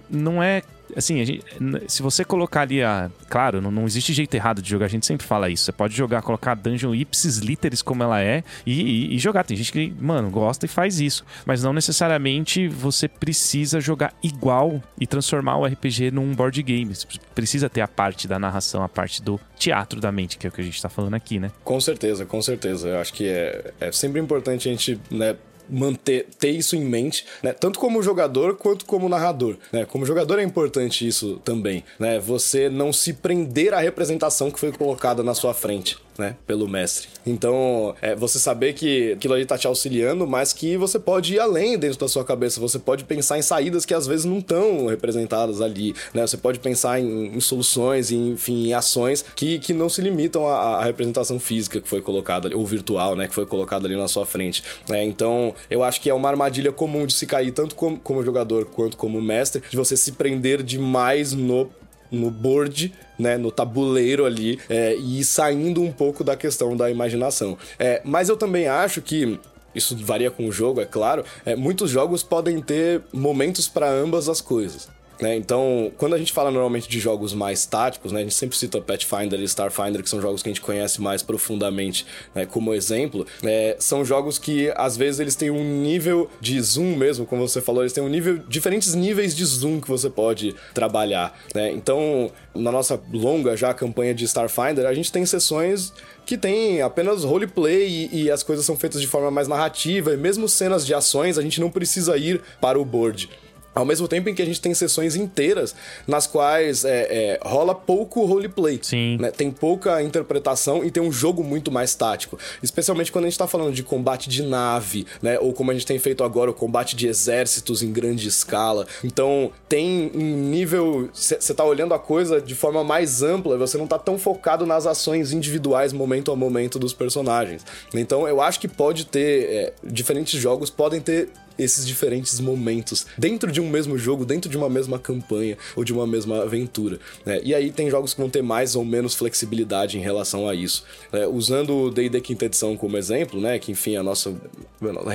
[0.10, 0.62] não é
[0.96, 1.44] assim, gente,
[1.88, 3.10] se você colocar ali a.
[3.30, 5.64] Claro, não, não, existe jeito errado de jogar, a gente sempre fala isso.
[5.64, 9.44] Você pode jogar, colocar a dungeon ipsis literis como ela é e, e, e, jogar.
[9.44, 11.26] Tem gente que, mano, gosta e faz isso.
[11.46, 16.94] Mas não necessariamente você precisa jogar igual e transformar o RPG num board game.
[16.94, 20.50] Você precisa ter a parte da narração, a parte do teatro da mente, que é
[20.50, 21.52] o que a gente tá falando aqui, né?
[21.64, 22.90] Com certeza, com certeza.
[22.90, 25.36] Eu acho que é, é sempre importante a gente, né,
[25.70, 27.54] manter ter isso em mente, né?
[27.54, 29.86] Tanto como jogador quanto como narrador, né?
[29.86, 32.20] Como jogador é importante isso também, né?
[32.20, 37.08] Você não se prender à representação que foi colocada na sua frente né, pelo mestre.
[37.26, 41.40] Então, é você saber que aquilo ali tá te auxiliando, mas que você pode ir
[41.40, 44.88] além dentro da sua cabeça, você pode pensar em saídas que às vezes não estão
[44.88, 46.28] representadas ali, né?
[46.28, 50.46] Você pode pensar em, em soluções, em, enfim, em ações que, que não se limitam
[50.46, 54.08] à, à, representação física que foi colocada, ou virtual, né, que foi colocada ali na
[54.08, 54.62] sua frente.
[54.90, 55.04] Né?
[55.06, 58.66] Então, eu acho que é uma armadilha comum de se cair, tanto como, como jogador
[58.66, 61.70] quanto como mestre, de você se prender demais no
[62.12, 67.58] no board, né, no tabuleiro ali, é, e saindo um pouco da questão da imaginação.
[67.78, 69.40] É, mas eu também acho que
[69.74, 71.24] isso varia com o jogo, é claro.
[71.46, 74.90] É, muitos jogos podem ter momentos para ambas as coisas.
[75.22, 75.36] Né?
[75.36, 78.80] Então, quando a gente fala normalmente de jogos mais táticos, né, a gente sempre cita
[78.80, 83.26] Pathfinder e Starfinder, que são jogos que a gente conhece mais profundamente né, como exemplo,
[83.44, 87.62] é, são jogos que às vezes eles têm um nível de zoom mesmo, como você
[87.62, 91.38] falou, eles têm um nível, diferentes níveis de zoom que você pode trabalhar.
[91.54, 91.72] Né?
[91.72, 95.94] Então, na nossa longa já campanha de Starfinder, a gente tem sessões
[96.26, 100.18] que tem apenas roleplay e, e as coisas são feitas de forma mais narrativa, e
[100.18, 103.30] mesmo cenas de ações a gente não precisa ir para o board.
[103.74, 105.76] Ao mesmo tempo em que a gente tem sessões inteiras
[106.08, 108.80] nas quais é, é, rola pouco roleplay.
[108.82, 109.18] Sim.
[109.20, 109.32] Né?
[109.32, 112.38] Tem pouca interpretação e tem um jogo muito mais tático.
[112.64, 115.40] Especialmente quando a gente tá falando de combate de nave, né?
[115.40, 118.88] Ou como a gente tem feito agora, o combate de exércitos em grande escala.
[119.04, 121.10] Então, tem um nível.
[121.14, 124.86] Você tá olhando a coisa de forma mais ampla, você não tá tão focado nas
[124.86, 127.66] ações individuais, momento a momento dos personagens.
[127.94, 129.50] Então, eu acho que pode ter.
[129.50, 131.30] É, diferentes jogos podem ter
[131.60, 135.94] esses diferentes momentos dentro de um mesmo jogo, dentro de uma mesma campanha ou de
[135.94, 137.00] uma mesma aventura.
[137.26, 137.42] Né?
[137.44, 140.86] E aí tem jogos que vão ter mais ou menos flexibilidade em relação a isso.
[141.12, 141.28] Né?
[141.28, 144.34] Usando o D&D quinta edição como exemplo, né, que enfim é a nossa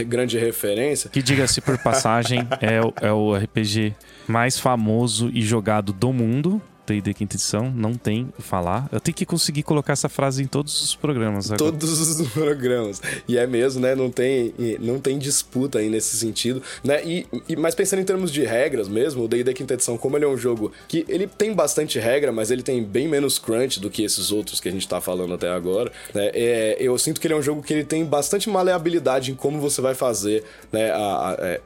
[0.07, 1.11] grande referência.
[1.11, 3.95] Que diga-se por passagem é o, é o RPG
[4.29, 6.61] mais famoso e jogado do mundo.
[6.87, 8.89] D&D quinta edição, não tem falar.
[8.93, 11.47] Eu tenho que conseguir colocar essa frase em todos os programas.
[11.47, 11.59] Agora.
[11.59, 13.01] Todos os programas.
[13.27, 13.95] E é mesmo, né?
[13.95, 17.03] Não tem, não tem disputa aí nesse sentido, né?
[17.05, 20.25] E, e mas pensando em termos de regras mesmo, o D&D quinta edição, como ele
[20.25, 23.91] é um jogo que ele tem bastante regra, mas ele tem bem menos crunch do
[23.91, 26.31] que esses outros que a gente tá falando até agora, né?
[26.35, 29.61] É, eu sinto que ele é um jogo que ele tem bastante maleabilidade em como
[29.61, 30.91] você vai fazer, né?
[30.91, 31.61] A, a, é,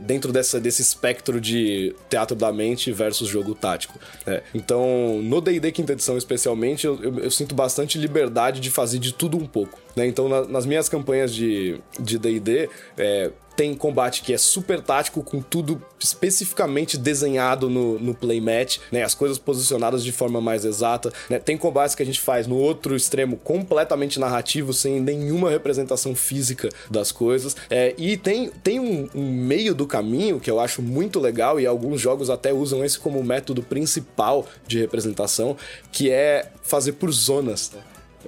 [0.00, 3.98] dentro dessa, desse espectro de teatro da mente versus jogo tático.
[4.26, 4.42] Né?
[4.52, 9.12] Então, no D&D quinta edição especialmente, eu, eu, eu, sinto bastante liberdade de fazer de
[9.12, 9.78] tudo um pouco.
[9.94, 10.06] Né?
[10.06, 11.80] Então, na, nas minhas campanhas de
[12.18, 18.78] D&D, é, tem combate que é super tático, com tudo especificamente desenhado no, no playmat,
[18.92, 19.02] né?
[19.02, 21.40] As coisas posicionadas de forma mais exata, né?
[21.40, 26.68] Tem combates que a gente faz no outro extremo completamente narrativo, sem nenhuma representação física
[26.88, 27.56] das coisas.
[27.68, 31.66] É, e tem, tem um, um, meio do caminho que eu acho muito legal, e
[31.66, 35.56] alguns jogos até usam esse como método principal de representação,
[35.90, 37.72] que é fazer por zonas.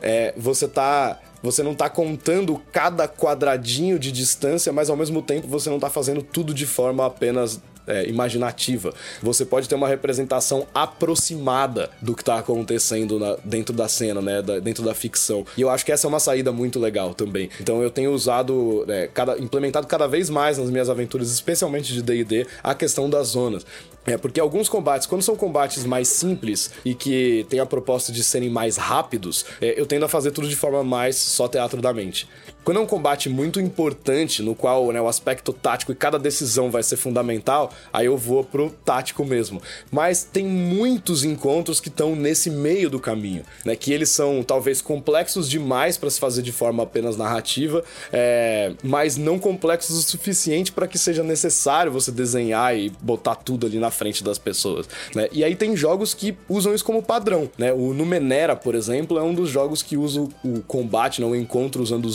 [0.03, 5.47] É, você tá você não tá contando cada quadradinho de distância, mas ao mesmo tempo
[5.47, 8.95] você não tá fazendo tudo de forma apenas é, imaginativa.
[9.23, 14.41] Você pode ter uma representação aproximada do que está acontecendo na, dentro da cena, né?
[14.43, 15.45] Da, dentro da ficção.
[15.57, 17.51] E eu acho que essa é uma saída muito legal também.
[17.61, 22.03] Então eu tenho usado, é, cada, implementado cada vez mais nas minhas aventuras, especialmente de
[22.03, 23.67] DD, a questão das zonas.
[24.07, 28.25] É porque alguns combates, quando são combates mais simples e que tem a proposta de
[28.25, 31.93] serem mais rápidos, é, eu tendo a fazer tudo de forma mais só teatro da
[31.93, 32.27] mente.
[32.65, 36.71] Quando é um combate muito importante, no qual né, o aspecto tático e cada decisão
[36.71, 39.61] vai ser fundamental, aí eu vou pro tático mesmo.
[39.91, 43.75] Mas tem muitos encontros que estão nesse meio do caminho, né?
[43.75, 49.17] Que eles são talvez complexos demais para se fazer de forma apenas narrativa, é, mas
[49.17, 53.91] não complexos o suficiente para que seja necessário você desenhar e botar tudo ali na
[53.91, 54.89] frente das pessoas.
[55.15, 55.29] Né?
[55.33, 57.51] E aí tem jogos que usam isso como padrão.
[57.57, 57.73] Né?
[57.73, 61.27] O Numenera, por exemplo, é um dos jogos que usa o combate, né?
[61.27, 62.09] o encontro usando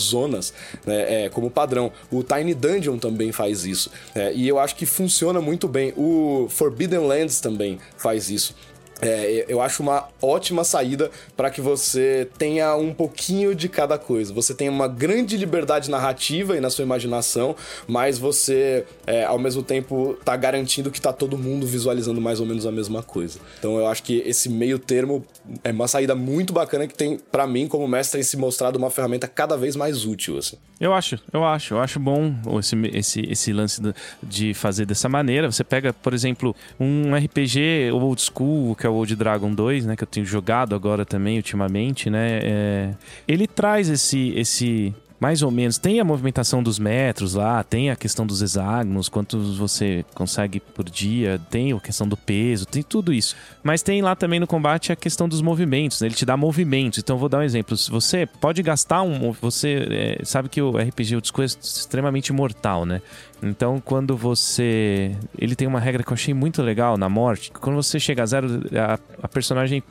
[0.84, 1.24] né?
[1.24, 1.92] é, como padrão.
[2.10, 3.90] O Tiny Dungeon também faz isso.
[4.14, 4.32] Né?
[4.34, 5.92] E eu acho que funciona muito bem.
[5.96, 8.54] O Forbidden Lands também faz isso.
[9.00, 14.32] É, eu acho uma ótima saída para que você tenha um pouquinho de cada coisa.
[14.32, 17.54] Você tem uma grande liberdade narrativa e na sua imaginação,
[17.86, 22.46] mas você, é, ao mesmo tempo, tá garantindo que tá todo mundo visualizando mais ou
[22.46, 23.38] menos a mesma coisa.
[23.58, 25.24] Então eu acho que esse meio termo
[25.62, 29.28] é uma saída muito bacana que tem, para mim, como mestre, se mostrado uma ferramenta
[29.28, 30.38] cada vez mais útil.
[30.38, 30.56] Assim.
[30.80, 33.80] Eu acho, eu acho, eu acho bom esse, esse, esse lance
[34.22, 35.50] de fazer dessa maneira.
[35.50, 39.84] Você pega, por exemplo, um RPG old school, que que é o Old Dragon 2,
[39.84, 39.96] né?
[39.96, 42.38] Que eu tenho jogado agora também ultimamente, né?
[42.40, 42.94] É,
[43.26, 45.78] ele traz esse, esse mais ou menos.
[45.78, 50.84] Tem a movimentação dos metros lá, tem a questão dos hexágonos, quantos você consegue por
[50.88, 53.34] dia, tem a questão do peso, tem tudo isso.
[53.62, 56.08] Mas tem lá também no combate a questão dos movimentos, né?
[56.08, 56.98] ele te dá movimentos.
[56.98, 57.76] Então vou dar um exemplo.
[57.90, 59.32] Você pode gastar um.
[59.40, 63.00] Você é, sabe que o RPG o Disco é extremamente mortal, né?
[63.42, 65.14] Então, quando você.
[65.38, 67.50] Ele tem uma regra que eu achei muito legal na morte.
[67.52, 69.82] Quando você chega a zero, a, a personagem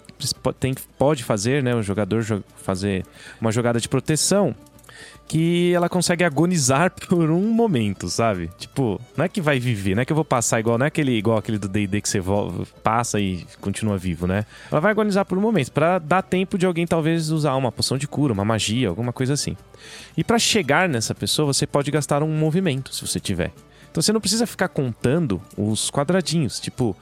[0.59, 1.75] tem, pode fazer, né?
[1.75, 2.23] O jogador
[2.57, 3.05] fazer
[3.39, 4.55] uma jogada de proteção
[5.27, 8.49] que ela consegue agonizar por um momento, sabe?
[8.57, 10.87] Tipo, não é que vai viver, não é que eu vou passar igual, não é
[10.87, 12.21] aquele igual aquele do D&D que você
[12.83, 14.45] passa e continua vivo, né?
[14.71, 17.97] Ela vai agonizar por um momento, para dar tempo de alguém talvez usar uma poção
[17.97, 19.57] de cura, uma magia, alguma coisa assim.
[20.15, 23.51] E para chegar nessa pessoa, você pode gastar um movimento, se você tiver.
[23.91, 26.95] Então você não precisa ficar contando os quadradinhos, tipo,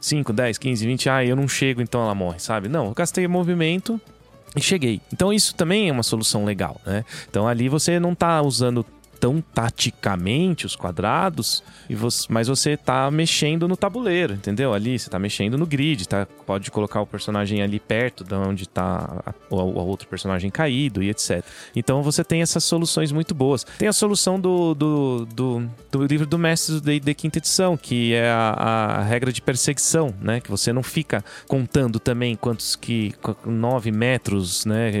[0.00, 2.68] 5, 10, 15, 20, ah, eu não chego, então ela morre, sabe?
[2.68, 3.98] Não, eu gastei movimento
[4.56, 5.00] e cheguei.
[5.12, 7.04] Então isso também é uma solução legal, né?
[7.28, 8.84] Então ali você não tá usando
[9.24, 14.74] tão taticamente os quadrados, e você, mas você está mexendo no tabuleiro, entendeu?
[14.74, 16.26] Ali você está mexendo no grid, tá?
[16.44, 21.42] Pode colocar o personagem ali perto de onde está o, outro personagem caído e etc.
[21.74, 23.64] Então você tem essas soluções muito boas.
[23.78, 28.28] Tem a solução do, do, do, do livro do mestre D&D quinta edição, que é
[28.28, 30.38] a, a, regra de perseguição, né?
[30.38, 33.14] Que você não fica contando também quantos que
[33.46, 34.92] 9 metros, né?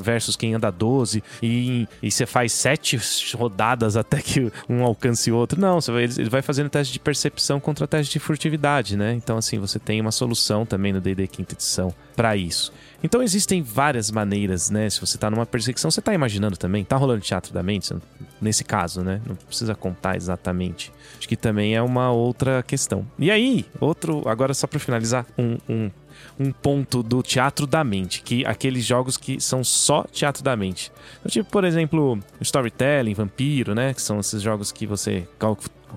[0.00, 2.96] Versus quem anda 12 e, e você faz sete
[3.42, 5.60] rodadas até que um alcance o outro.
[5.60, 9.12] Não, ele vai fazendo teste de percepção contra teste de furtividade, né?
[9.12, 12.72] Então, assim, você tem uma solução também no DD quinta edição para isso.
[13.02, 14.88] Então existem várias maneiras, né?
[14.88, 17.94] Se você tá numa perseguição, você tá imaginando também, tá rolando teatro da mente,
[18.40, 19.20] nesse caso, né?
[19.26, 20.92] Não precisa contar exatamente.
[21.18, 23.06] Acho que também é uma outra questão.
[23.18, 25.90] E aí, outro, agora só para finalizar, um, um
[26.38, 30.92] um ponto do teatro da mente, que aqueles jogos que são só teatro da mente.
[31.20, 33.94] Então, tipo, por exemplo, Storytelling, Vampiro, né?
[33.94, 35.26] Que são esses jogos que você.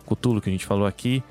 [0.06, 1.24] Cthulhu que a gente falou aqui.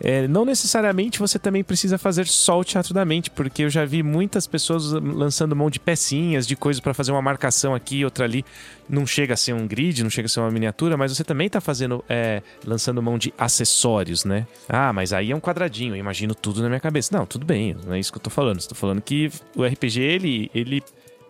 [0.00, 3.84] É, não necessariamente você também precisa fazer só o teatro da mente, porque eu já
[3.84, 8.24] vi muitas pessoas lançando mão de pecinhas, de coisas para fazer uma marcação aqui, outra
[8.24, 8.44] ali.
[8.88, 11.46] Não chega a ser um grid, não chega a ser uma miniatura, mas você também
[11.46, 14.46] está fazendo, é, lançando mão de acessórios, né?
[14.68, 17.16] Ah, mas aí é um quadradinho, eu imagino tudo na minha cabeça.
[17.16, 18.60] Não, tudo bem, não é isso que eu tô falando.
[18.60, 20.82] Estou falando que o RPG ele, ele,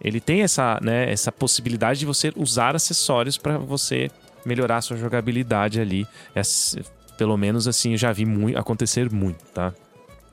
[0.02, 4.10] ele tem essa, né, essa possibilidade de você usar acessórios para você
[4.44, 6.06] melhorar a sua jogabilidade ali.
[7.16, 9.72] É, pelo menos assim, eu já vi muito, acontecer muito, tá?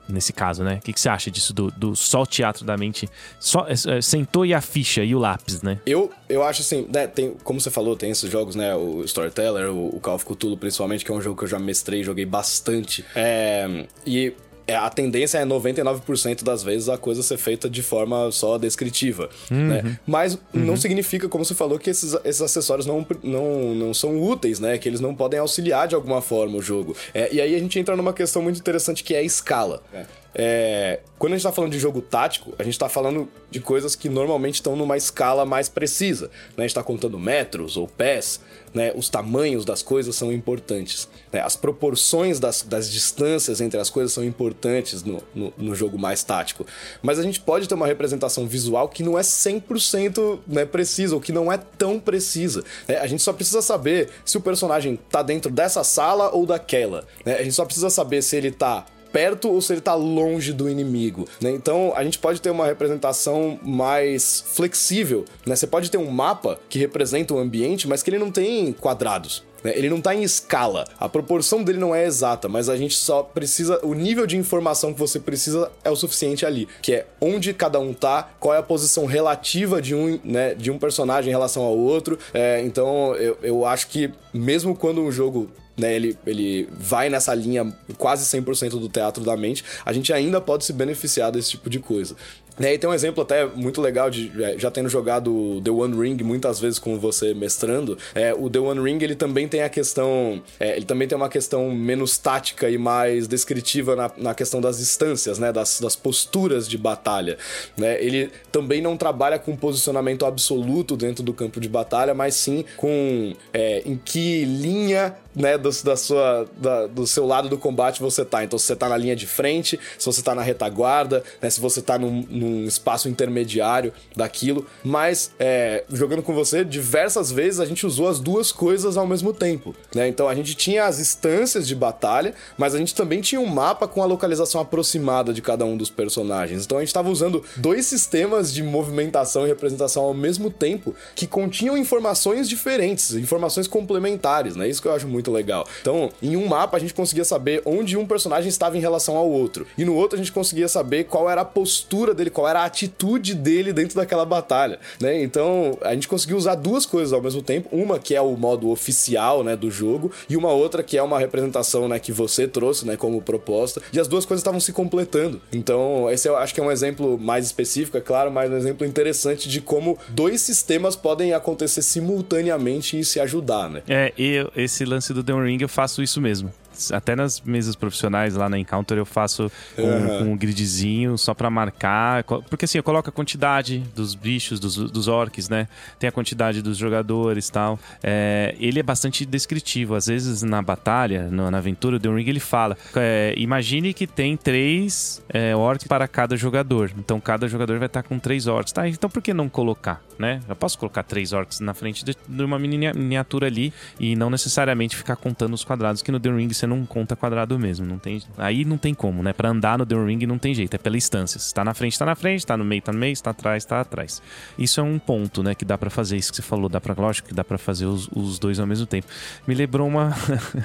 [0.06, 0.74] Nesse caso, né?
[0.74, 3.08] O que, que você acha disso do, do só o teatro da mente?
[3.40, 5.80] Só, é, sentou e a ficha e o lápis, né?
[5.86, 7.06] Eu, eu acho assim, né?
[7.06, 8.74] Tem, como você falou, tem esses jogos, né?
[8.74, 11.58] O Storyteller, o, o Call of Cthulhu, principalmente, que é um jogo que eu já
[11.58, 13.02] mestrei, joguei bastante.
[13.16, 14.34] É, e
[14.66, 19.28] é, a tendência é 99% das vezes a coisa ser feita de forma só descritiva,
[19.50, 19.68] uhum.
[19.68, 19.98] né?
[20.06, 20.40] Mas uhum.
[20.54, 24.78] não significa, como você falou, que esses, esses acessórios não, não, não são úteis, né?
[24.78, 26.96] Que eles não podem auxiliar de alguma forma o jogo.
[27.12, 29.82] É, e aí a gente entra numa questão muito interessante que é a escala.
[29.92, 30.04] É.
[30.34, 33.94] É, quando a gente está falando de jogo tático, a gente está falando de coisas
[33.94, 36.26] que normalmente estão numa escala mais precisa.
[36.26, 36.30] Né?
[36.58, 38.40] A gente está contando metros ou pés,
[38.74, 38.92] né?
[38.96, 41.08] os tamanhos das coisas são importantes.
[41.32, 41.40] Né?
[41.40, 46.24] As proporções das, das distâncias entre as coisas são importantes no, no, no, jogo mais
[46.24, 46.66] tático.
[47.00, 51.20] Mas a gente pode ter uma representação visual que não é 100% né, precisa, ou
[51.20, 52.64] que não é tão precisa.
[52.88, 52.98] Né?
[52.98, 57.06] A gente só precisa saber se o personagem está dentro dessa sala ou daquela.
[57.24, 57.36] Né?
[57.36, 60.68] A gente só precisa saber se ele está perto ou se ele tá longe do
[60.68, 61.52] inimigo, né?
[61.52, 65.54] Então a gente pode ter uma representação mais flexível, né?
[65.54, 69.44] Você pode ter um mapa que representa o ambiente, mas que ele não tem quadrados.
[69.62, 69.72] Né?
[69.76, 70.84] Ele não tá em escala.
[70.98, 73.78] A proporção dele não é exata, mas a gente só precisa.
[73.84, 76.68] O nível de informação que você precisa é o suficiente ali.
[76.82, 80.72] Que é onde cada um tá, qual é a posição relativa de um, né, de
[80.72, 82.18] um personagem em relação ao outro.
[82.34, 87.34] É, então eu, eu acho que mesmo quando um jogo né, ele, ele vai nessa
[87.34, 91.68] linha quase 100% do teatro da mente, a gente ainda pode se beneficiar desse tipo
[91.68, 92.16] de coisa.
[92.58, 96.00] E aí tem um exemplo até muito legal de é, já tendo jogado The One
[96.00, 97.98] Ring muitas vezes com você mestrando.
[98.14, 101.28] É, o The One Ring ele também tem a questão, é, ele também tem uma
[101.28, 106.68] questão menos tática e mais descritiva na, na questão das distâncias, né, das, das posturas
[106.68, 107.36] de batalha.
[107.76, 108.00] Né?
[108.00, 113.32] Ele também não trabalha com posicionamento absoluto dentro do campo de batalha, mas sim com
[113.52, 118.24] é, em que linha né, do, da sua, da, do seu lado do combate você
[118.24, 118.44] tá.
[118.44, 121.60] Então, se você tá na linha de frente, se você tá na retaguarda, né, se
[121.60, 124.66] você tá num, num espaço intermediário daquilo.
[124.82, 129.32] Mas, é, jogando com você, diversas vezes a gente usou as duas coisas ao mesmo
[129.32, 130.08] tempo, né?
[130.08, 133.88] Então, a gente tinha as instâncias de batalha, mas a gente também tinha um mapa
[133.88, 136.64] com a localização aproximada de cada um dos personagens.
[136.64, 141.26] Então, a gente estava usando dois sistemas de movimentação e representação ao mesmo tempo que
[141.26, 144.68] continham informações diferentes, informações complementares, né?
[144.68, 145.66] Isso que eu acho muito muito legal.
[145.80, 149.28] Então, em um mapa a gente conseguia saber onde um personagem estava em relação ao
[149.28, 149.66] outro.
[149.78, 152.64] E no outro a gente conseguia saber qual era a postura dele, qual era a
[152.64, 155.22] atitude dele dentro daquela batalha, né?
[155.22, 158.68] Então, a gente conseguiu usar duas coisas ao mesmo tempo, uma que é o modo
[158.68, 162.86] oficial, né, do jogo, e uma outra que é uma representação, né, que você trouxe,
[162.86, 165.40] né, como proposta, e as duas coisas estavam se completando.
[165.52, 168.86] Então, esse eu acho que é um exemplo mais específico, é claro, mas um exemplo
[168.86, 173.82] interessante de como dois sistemas podem acontecer simultaneamente e se ajudar, né?
[173.88, 176.52] É, e esse lance do The Ring eu faço isso mesmo.
[176.92, 180.32] até nas mesas profissionais lá na Encounter eu faço um, uhum.
[180.32, 182.24] um gridzinho só para marcar.
[182.24, 185.68] Porque assim, eu coloco a quantidade dos bichos, dos, dos orcs, né?
[185.98, 187.78] Tem a quantidade dos jogadores tal.
[188.02, 189.94] É, ele é bastante descritivo.
[189.94, 194.06] Às vezes na batalha, no, na aventura, o The Ring ele fala: é, imagine que
[194.06, 196.90] tem três é, orcs para cada jogador.
[196.98, 198.72] Então cada jogador vai estar com três orcs.
[198.72, 200.40] Tá, então por que não colocar, né?
[200.48, 204.96] Eu posso colocar três orcs na frente de, de uma miniatura ali e não necessariamente
[204.96, 207.86] ficar contando os quadrados, que no The Ring você não conta quadrado mesmo.
[207.86, 209.32] Não tem, aí não tem como, né?
[209.32, 211.38] Para andar no The Ring não tem jeito, é pela instância.
[211.38, 213.30] Se tá na frente, tá na frente, tá no meio, tá no meio, se tá
[213.30, 214.22] atrás, tá atrás.
[214.58, 216.16] Isso é um ponto, né, que dá para fazer.
[216.16, 218.66] Isso que você falou, dá pra, lógico que dá para fazer os, os, dois ao
[218.66, 219.06] mesmo tempo.
[219.46, 220.14] Me lembrou uma.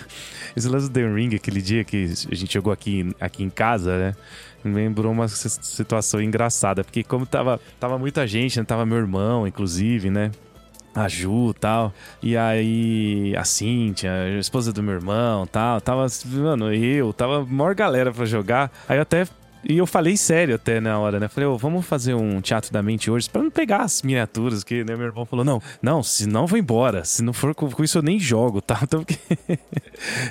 [0.56, 3.98] Esse lance do The Ring, aquele dia que a gente jogou aqui, aqui em casa,
[3.98, 4.16] né?
[4.64, 8.66] Me lembrou uma situação engraçada, porque como tava, tava muita gente, né?
[8.66, 10.32] Tava meu irmão, inclusive, né?
[10.94, 11.94] a Ju tal.
[12.22, 15.80] E aí a Cintia, a esposa do meu irmão tal.
[15.82, 18.72] Tava, mano, eu, tava maior galera pra jogar.
[18.88, 19.28] Aí eu até.
[19.64, 21.28] E eu falei sério até na hora, né?
[21.28, 24.84] Falei, oh, vamos fazer um teatro da mente hoje pra não pegar as miniaturas, que
[24.84, 24.96] né?
[24.96, 27.04] meu irmão falou, não, não, se não vou embora.
[27.04, 28.80] Se não for com isso eu nem jogo, tá?
[28.90, 29.06] Então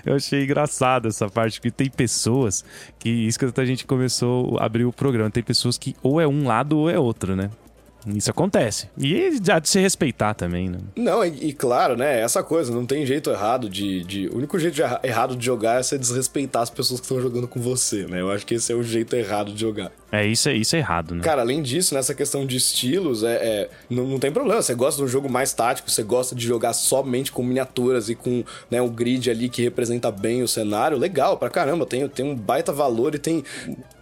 [0.04, 2.64] eu achei engraçado essa parte, que tem pessoas
[2.98, 6.26] que, isso que a gente começou a abrir o programa, tem pessoas que ou é
[6.26, 7.50] um lado ou é outro, né?
[8.06, 8.88] Isso acontece.
[8.96, 10.78] E já de se respeitar também, né?
[10.96, 12.20] Não, e, e, claro, né?
[12.20, 14.28] Essa coisa, não tem jeito errado de, de.
[14.28, 17.48] O único jeito de errado de jogar é você desrespeitar as pessoas que estão jogando
[17.48, 18.20] com você, né?
[18.20, 19.92] Eu acho que esse é o jeito errado de jogar.
[20.10, 21.22] É, isso é, isso é errado, né?
[21.22, 24.62] Cara, além disso, nessa questão de estilos, é, é não, não, tem problema.
[24.62, 28.14] Você gosta de um jogo mais tático, você gosta de jogar somente com miniaturas e
[28.14, 31.84] com né, um grid ali que representa bem o cenário, legal pra caramba.
[31.84, 33.44] Tem, tem um baita valor e tem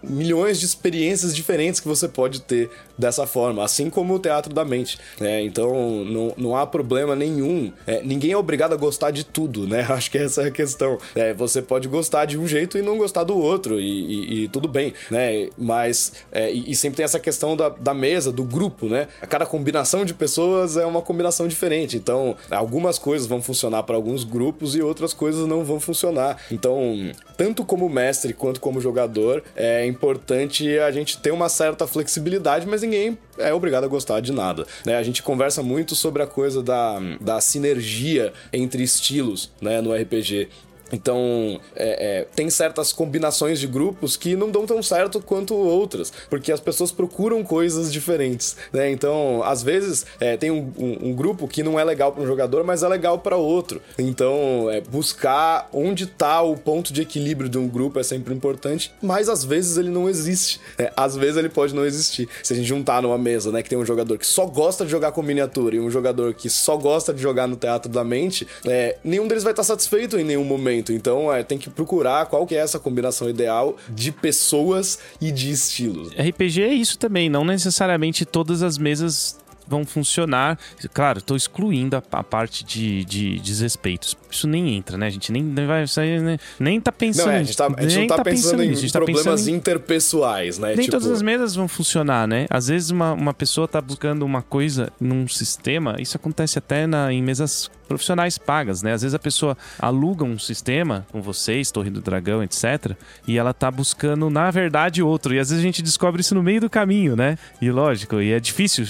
[0.01, 4.63] milhões de experiências diferentes que você pode ter dessa forma, assim como o teatro da
[4.63, 4.97] mente.
[5.19, 5.41] Né?
[5.43, 7.71] Então, não, não há problema nenhum.
[7.85, 9.85] É, ninguém é obrigado a gostar de tudo, né?
[9.91, 10.97] Acho que essa é a questão.
[11.13, 14.47] É, você pode gostar de um jeito e não gostar do outro, e, e, e
[14.47, 15.49] tudo bem, né?
[15.57, 16.13] Mas mas.
[16.31, 19.07] É, e, e, sempre tem essa questão da, da mesa, do grupo, né?
[19.27, 21.97] Cada combinação de pessoas é uma combinação diferente.
[21.97, 26.37] Então, algumas coisas vão funcionar para alguns grupos e outras coisas não vão funcionar.
[26.51, 32.67] Então, tanto como mestre quanto como jogador, é importante a gente ter uma certa flexibilidade,
[32.67, 34.65] mas ninguém é obrigado a gostar de nada.
[34.85, 34.95] Né?
[34.95, 40.49] A gente conversa muito sobre a coisa da, da sinergia entre estilos né, no RPG.
[40.91, 46.11] Então, é, é, tem certas combinações de grupos que não dão tão certo quanto outras,
[46.29, 48.89] porque as pessoas procuram coisas diferentes, né?
[48.91, 52.27] Então, às vezes, é, tem um, um, um, grupo que não é legal para um
[52.27, 53.81] jogador, mas é legal para outro.
[53.97, 58.93] Então, é, buscar onde está o ponto de equilíbrio de um grupo é sempre importante,
[59.01, 60.59] mas às vezes ele não existe.
[60.77, 60.89] Né?
[60.95, 62.27] Às vezes ele pode não existir.
[62.43, 64.91] Se a gente juntar numa mesa, né, que tem um jogador que só gosta de
[64.91, 68.47] jogar com miniatura e um jogador que só gosta de jogar no teatro da mente,
[68.65, 70.93] é, nenhum deles vai estar satisfeito em nenhum momento momento.
[70.93, 75.51] Então é, tem que procurar qual que é essa combinação ideal de pessoas e de
[75.51, 76.11] estilos.
[76.13, 79.37] RPG é isso também, não necessariamente todas as mesas
[79.69, 80.57] vão funcionar.
[80.93, 84.15] Claro, estou excluindo a, a, parte de, de desrespeitos.
[84.31, 85.07] Isso nem entra, né?
[85.07, 86.37] A gente nem, nem vai sair, né?
[86.57, 87.25] nem tá pensando.
[87.25, 89.47] Não, é, a gente, tá, a gente não tá, tá pensando, pensando em, tá problemas
[89.49, 90.69] interpessoais, né?
[90.69, 90.91] Nem tipo...
[90.91, 92.45] todas as mesas vão funcionar, né?
[92.49, 97.11] Às vezes uma, uma pessoa tá buscando uma coisa num sistema, isso acontece até na,
[97.11, 98.93] em mesas profissionais pagas, né?
[98.93, 102.95] Às vezes a pessoa aluga um sistema com vocês, Torre do Dragão, etc.
[103.27, 105.33] E ela tá buscando, na verdade, outro.
[105.33, 107.37] E às vezes a gente descobre isso no meio do caminho, né?
[107.61, 108.85] E lógico, e é difícil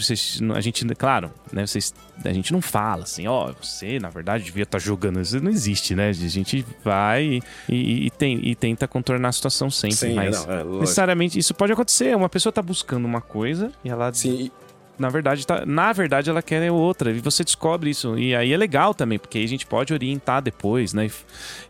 [0.54, 1.66] a gente, claro, né?
[1.66, 5.22] Vocês, a gente não fala assim, ó, oh, você na verdade devia estar tá jogando.
[5.22, 6.10] Isso não existe, né?
[6.10, 9.98] A gente vai e, e, e, tem, e tenta contornar a situação sempre.
[9.98, 12.16] Sim, mas não, é, necessariamente isso pode acontecer.
[12.16, 14.12] Uma pessoa tá buscando uma coisa e ela.
[14.14, 14.52] Sim
[14.98, 17.12] na verdade, tá, na verdade ela quer outra.
[17.12, 18.18] E você descobre isso.
[18.18, 21.08] E aí é legal também, porque aí a gente pode orientar depois, né?
[21.08, 21.12] E,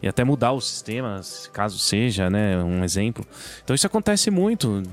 [0.03, 2.57] e até mudar o sistema, caso seja, né?
[2.63, 3.25] Um exemplo.
[3.63, 4.83] Então isso acontece muito.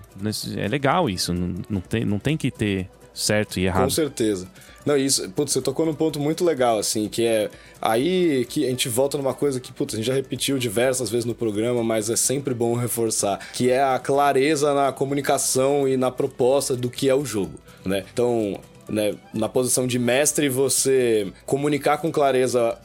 [0.57, 1.33] É legal isso.
[1.33, 3.85] Não, não, tem, não tem que ter certo e errado.
[3.85, 4.48] Com certeza.
[4.85, 7.50] Não, isso, putz, você tocou num ponto muito legal, assim, que é
[7.81, 11.24] aí que a gente volta numa coisa que, putz, a gente já repetiu diversas vezes
[11.24, 16.11] no programa, mas é sempre bom reforçar, que é a clareza na comunicação e na
[16.11, 18.05] proposta do que é o jogo, né?
[18.12, 22.79] Então, né, na posição de mestre, você comunicar com clareza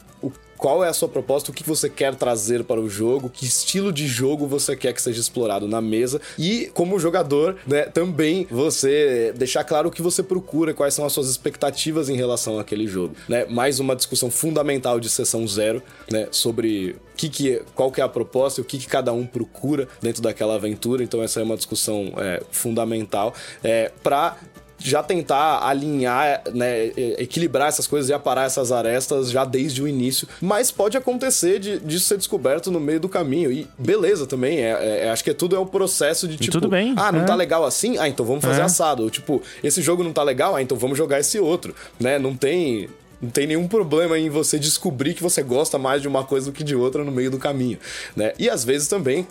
[0.60, 3.90] qual é a sua proposta, o que você quer trazer para o jogo, que estilo
[3.90, 9.32] de jogo você quer que seja explorado na mesa e como jogador, né, também você
[9.36, 13.16] deixar claro o que você procura, quais são as suas expectativas em relação àquele jogo,
[13.26, 13.46] né?
[13.46, 18.08] Mais uma discussão fundamental de sessão zero, né, sobre que que, qual que é a
[18.08, 21.02] proposta e o que, que cada um procura dentro daquela aventura.
[21.02, 24.36] Então essa é uma discussão é, fundamental é, para
[24.80, 26.86] já tentar alinhar, né,
[27.18, 30.26] equilibrar essas coisas e aparar essas arestas já desde o início.
[30.40, 33.52] Mas pode acontecer de, disso ser descoberto no meio do caminho.
[33.52, 36.94] E beleza também, é, é, acho que tudo é um processo de tipo, tudo bem,
[36.96, 37.24] ah, não é.
[37.24, 37.98] tá legal assim?
[37.98, 38.64] Ah, então vamos fazer É.
[38.64, 39.02] assado.
[39.04, 40.56] Ou, tipo, esse jogo não tá legal?
[40.56, 42.18] Ah, então vamos jogar esse outro, né?
[42.18, 42.88] Não tem
[43.20, 46.52] não tem nenhum problema em você descobrir que você gosta mais de uma coisa do
[46.52, 47.78] que de outra no meio do caminho,
[48.16, 48.32] né?
[48.38, 49.26] E às vezes também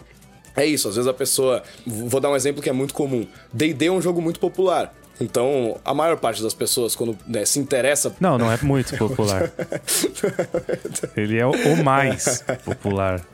[0.55, 1.63] é isso, às vezes a pessoa.
[1.87, 3.25] Vou dar um exemplo que é muito comum.
[3.51, 4.93] DD é um jogo muito popular.
[5.19, 8.15] Então, a maior parte das pessoas, quando né, se interessa.
[8.19, 9.51] Não, não é muito popular.
[11.15, 13.25] Ele é o mais popular.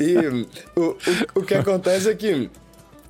[0.00, 0.16] e
[0.74, 0.96] o, o,
[1.36, 2.50] o que acontece é que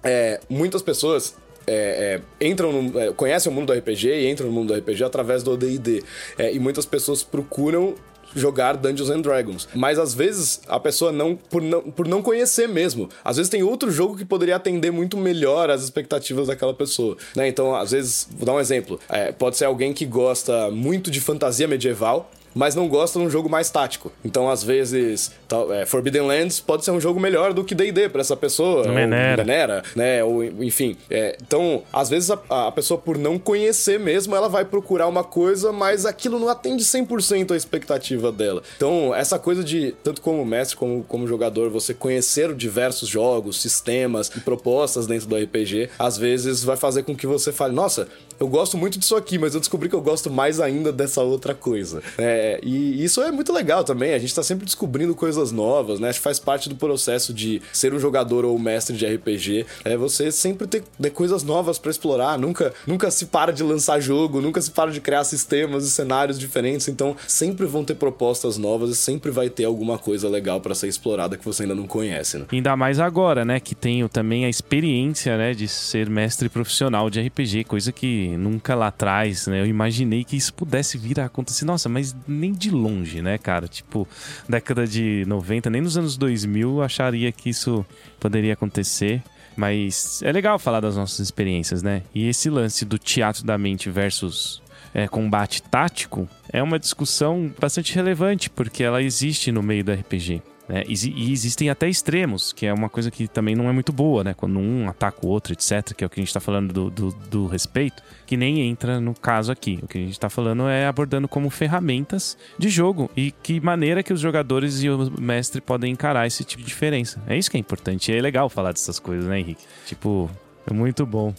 [0.02, 1.36] é, muitas pessoas
[1.66, 4.78] é, é, entram no, é, conhecem o mundo do RPG e entram no mundo do
[4.78, 6.02] RPG através do D&D.
[6.38, 7.94] É, e muitas pessoas procuram
[8.34, 9.68] jogar Dungeons and Dragons.
[9.74, 13.08] Mas às vezes a pessoa não por, não por não conhecer mesmo.
[13.24, 17.16] Às vezes tem outro jogo que poderia atender muito melhor as expectativas daquela pessoa.
[17.34, 17.48] Né?
[17.48, 18.98] Então, às vezes, vou dar um exemplo.
[19.08, 23.30] É, pode ser alguém que gosta muito de fantasia medieval mas não gosta de um
[23.30, 24.10] jogo mais tático.
[24.24, 28.08] Então, às vezes, tal, é, Forbidden Lands pode ser um jogo melhor do que D&D
[28.08, 28.84] para essa pessoa.
[28.84, 29.44] Não Menera.
[29.44, 30.24] Menera, né?
[30.24, 30.96] Ou, enfim.
[31.08, 35.22] é, então, às vezes, a, a pessoa, por não conhecer mesmo, ela vai procurar uma
[35.22, 38.60] coisa, mas aquilo não atende 100% a expectativa dela.
[38.76, 44.30] Então, essa coisa de, tanto como mestre como como jogador, você conhecer diversos jogos, sistemas
[44.36, 48.08] e propostas dentro do RPG, às vezes vai fazer com que você fale, nossa,
[48.40, 51.54] eu gosto muito disso aqui, mas eu descobri que eu gosto mais ainda dessa outra
[51.54, 52.02] coisa.
[52.16, 54.14] É, e isso é muito legal também.
[54.14, 56.08] A gente tá sempre descobrindo coisas novas, né?
[56.08, 59.66] Acho que faz parte do processo de ser um jogador ou mestre de RPG.
[59.84, 62.38] É você sempre ter, ter coisas novas para explorar.
[62.38, 66.38] Nunca, nunca se para de lançar jogo, nunca se para de criar sistemas e cenários
[66.38, 66.88] diferentes.
[66.88, 70.88] Então, sempre vão ter propostas novas e sempre vai ter alguma coisa legal para ser
[70.88, 72.46] explorada que você ainda não conhece, né?
[72.52, 73.60] Ainda mais agora, né?
[73.60, 75.54] Que tenho também a experiência, né?
[75.54, 79.60] De ser mestre profissional de RPG, coisa que nunca lá atrás, né?
[79.60, 81.64] Eu imaginei que isso pudesse vir a acontecer.
[81.64, 83.66] Nossa, mas nem de longe, né, cara?
[83.66, 84.06] Tipo,
[84.48, 87.84] década de 90, nem nos anos 2000 eu acharia que isso
[88.20, 89.22] poderia acontecer.
[89.56, 92.02] Mas é legal falar das nossas experiências, né?
[92.14, 94.62] E esse lance do teatro da mente versus
[94.94, 100.42] é, combate tático é uma discussão bastante relevante, porque ela existe no meio do RPG.
[100.68, 100.84] Né?
[100.86, 104.22] E, e existem até extremos, que é uma coisa que também não é muito boa,
[104.22, 104.34] né?
[104.34, 106.90] Quando um ataca o outro, etc., que é o que a gente tá falando do,
[106.90, 109.78] do, do respeito, que nem entra no caso aqui.
[109.82, 114.02] O que a gente tá falando é abordando como ferramentas de jogo e que maneira
[114.02, 117.22] que os jogadores e o mestre podem encarar esse tipo de diferença.
[117.26, 118.12] É isso que é importante.
[118.12, 119.64] E é legal falar dessas coisas, né, Henrique?
[119.86, 120.30] Tipo,
[120.66, 121.34] é muito bom.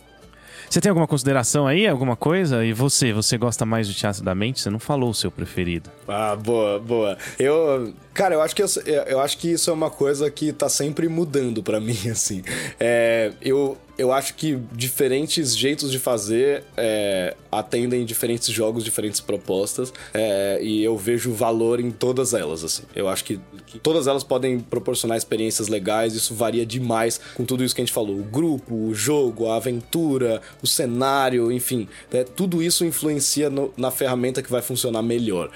[0.70, 1.88] Você tem alguma consideração aí?
[1.88, 2.64] Alguma coisa?
[2.64, 3.12] E você?
[3.12, 4.62] Você gosta mais do Teatro da Mente?
[4.62, 5.90] Você não falou o seu preferido.
[6.08, 7.18] Ah, boa, boa.
[7.40, 8.68] Eu, cara, eu acho que eu,
[9.08, 12.44] eu acho que isso é uma coisa que tá sempre mudando para mim, assim.
[12.80, 19.94] É, eu eu acho que diferentes jeitos de fazer é, atendem diferentes jogos, diferentes propostas,
[20.14, 22.84] é, e eu vejo valor em todas elas, assim.
[22.96, 23.38] Eu acho que,
[23.68, 27.84] que, todas elas podem proporcionar experiências legais, isso varia demais com tudo isso que a
[27.84, 28.18] gente falou.
[28.18, 33.92] O grupo, o jogo, a aventura, o cenário, enfim, né, tudo isso influencia no, na
[33.92, 35.52] ferramenta que vai funcionar melhor.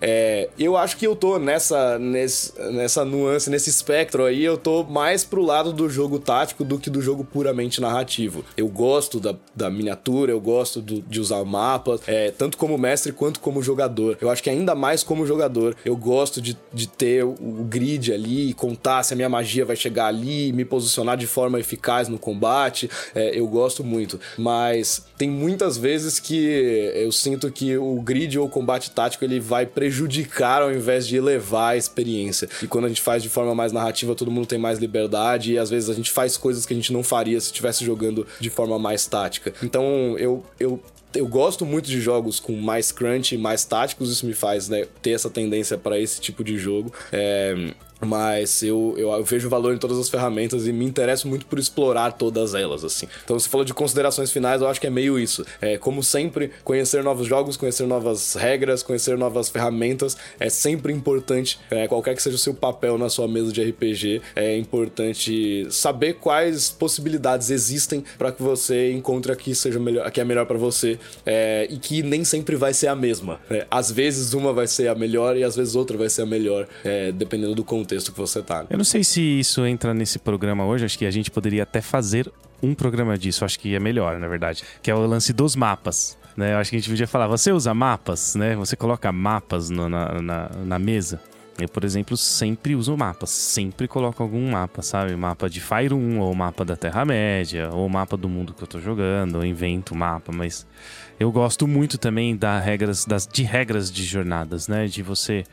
[0.00, 4.82] É, eu acho que eu tô nessa, nesse, nessa nuance, nesse espectro aí, eu tô
[4.82, 8.44] mais pro lado do jogo tático do que do jogo puramente narrativo.
[8.56, 13.12] Eu gosto da, da miniatura, eu gosto do, de usar mapas, é, tanto como mestre
[13.12, 14.18] quanto como jogador.
[14.20, 18.12] Eu acho que ainda mais como jogador, eu gosto de, de ter o, o grid
[18.12, 22.18] ali, contar se a minha magia vai chegar ali, me posicionar de forma eficaz no
[22.18, 22.90] combate.
[23.14, 24.18] É, eu gosto muito.
[24.36, 29.40] Mas tem muitas vezes que eu sinto que o grid ou o combate tático ele
[29.40, 32.48] vai prejudicar ao invés de elevar a experiência.
[32.62, 35.58] E quando a gente faz de forma mais narrativa, todo mundo tem mais liberdade e
[35.58, 38.50] às vezes a gente faz coisas que a gente não faria se estivesse jogando de
[38.50, 39.52] forma mais tática.
[39.62, 40.80] Então eu, eu
[41.14, 45.12] eu gosto muito de jogos com mais crunch, mais táticos, isso me faz né, ter
[45.12, 46.92] essa tendência para esse tipo de jogo.
[47.10, 51.46] É, mas eu, eu, eu, vejo valor em todas as ferramentas e me interesso muito
[51.46, 53.08] por explorar todas elas, assim.
[53.24, 55.44] Então, você falou de considerações finais, eu acho que é meio isso.
[55.60, 61.58] É, como sempre, conhecer novos jogos, conhecer novas regras, conhecer novas ferramentas é sempre importante.
[61.70, 66.14] É, qualquer que seja o seu papel na sua mesa de RPG, é importante saber
[66.14, 70.44] quais possibilidades existem para que você encontre a que seja melhor, a que é melhor
[70.44, 73.40] para você é, e que nem sempre vai ser a mesma.
[73.50, 76.26] É, às vezes uma vai ser a melhor e às vezes outra vai ser a
[76.26, 78.66] melhor, é, dependendo do contexto que você tá.
[78.68, 81.80] Eu não sei se isso entra nesse programa hoje, acho que a gente poderia até
[81.80, 82.30] fazer
[82.62, 86.16] um programa disso, acho que é melhor, na verdade, que é o lance dos mapas.
[86.36, 86.52] Né?
[86.52, 88.54] Eu acho que a gente podia falar, você usa mapas, né?
[88.56, 91.20] Você coloca mapas no, na, na, na mesa.
[91.58, 95.16] Eu, por exemplo, sempre uso mapas, sempre coloco algum mapa, sabe?
[95.16, 98.78] Mapa de Fire 1, ou mapa da Terra-média, ou mapa do mundo que eu tô
[98.78, 100.66] jogando, ou invento mapa, mas
[101.18, 104.86] eu gosto muito também da regras, das, de regras de jornadas, né?
[104.86, 105.44] De você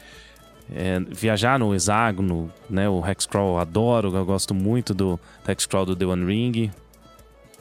[0.71, 2.87] é, viajar no hexágono, né?
[2.87, 6.71] O Hexcrawl eu adoro, eu gosto muito do Hexcrawl do The One Ring,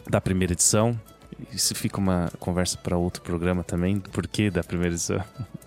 [0.08, 0.98] da primeira edição.
[1.52, 5.22] Isso fica uma conversa para outro programa também, do porquê da primeira edição.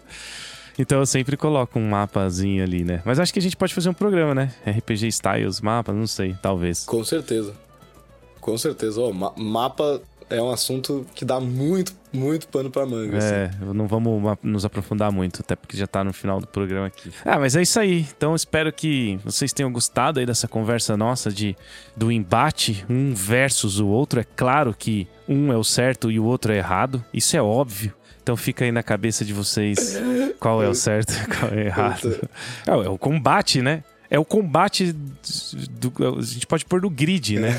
[0.77, 3.01] Então eu sempre coloco um mapazinho ali, né?
[3.05, 4.53] Mas acho que a gente pode fazer um programa, né?
[4.67, 6.83] RPG Styles, mapa, não sei, talvez.
[6.83, 7.55] Com certeza.
[8.41, 8.99] Com certeza.
[8.99, 13.17] Oh, ma mapa é um assunto que dá muito, muito pano pra manga.
[13.17, 13.73] É, assim.
[13.73, 17.11] não vamos nos aprofundar muito, até porque já tá no final do programa aqui.
[17.23, 18.07] Ah, mas é isso aí.
[18.15, 21.55] Então espero que vocês tenham gostado aí dessa conversa nossa de
[21.95, 24.19] do embate, um versus o outro.
[24.19, 27.03] É claro que um é o certo e o outro é errado.
[27.13, 27.93] Isso é óbvio.
[28.21, 29.99] Então fica aí na cabeça de vocês
[30.39, 32.29] qual é o certo e qual é o errado.
[32.65, 33.83] É, é o combate, né?
[34.09, 34.91] É o combate.
[34.91, 37.51] Do, a gente pode pôr no grid, né?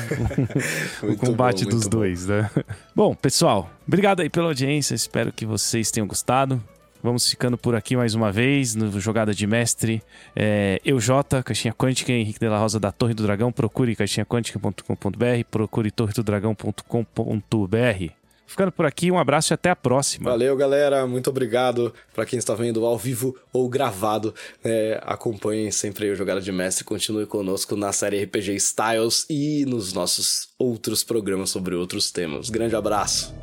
[1.03, 1.89] o combate bom, dos bom.
[1.89, 2.49] dois, né?
[2.95, 4.95] Bom, pessoal, obrigado aí pela audiência.
[4.95, 6.61] Espero que vocês tenham gostado.
[7.03, 10.01] Vamos ficando por aqui mais uma vez no Jogada de Mestre.
[10.35, 13.51] É, eu, Jota, Caixinha Quântica, Henrique de la Rosa da Torre do Dragão.
[13.51, 18.26] Procure caixinhaquântica.com.br, procure torredodragão.com.br.
[18.47, 20.31] Ficando por aqui, um abraço e até a próxima.
[20.31, 21.05] Valeu, galera.
[21.05, 24.33] Muito obrigado para quem está vendo ao vivo ou gravado.
[24.63, 26.85] É, acompanhem sempre o Jogada de Mestre.
[26.85, 32.49] Continue conosco na série RPG Styles e nos nossos outros programas sobre outros temas.
[32.49, 33.35] Grande abraço.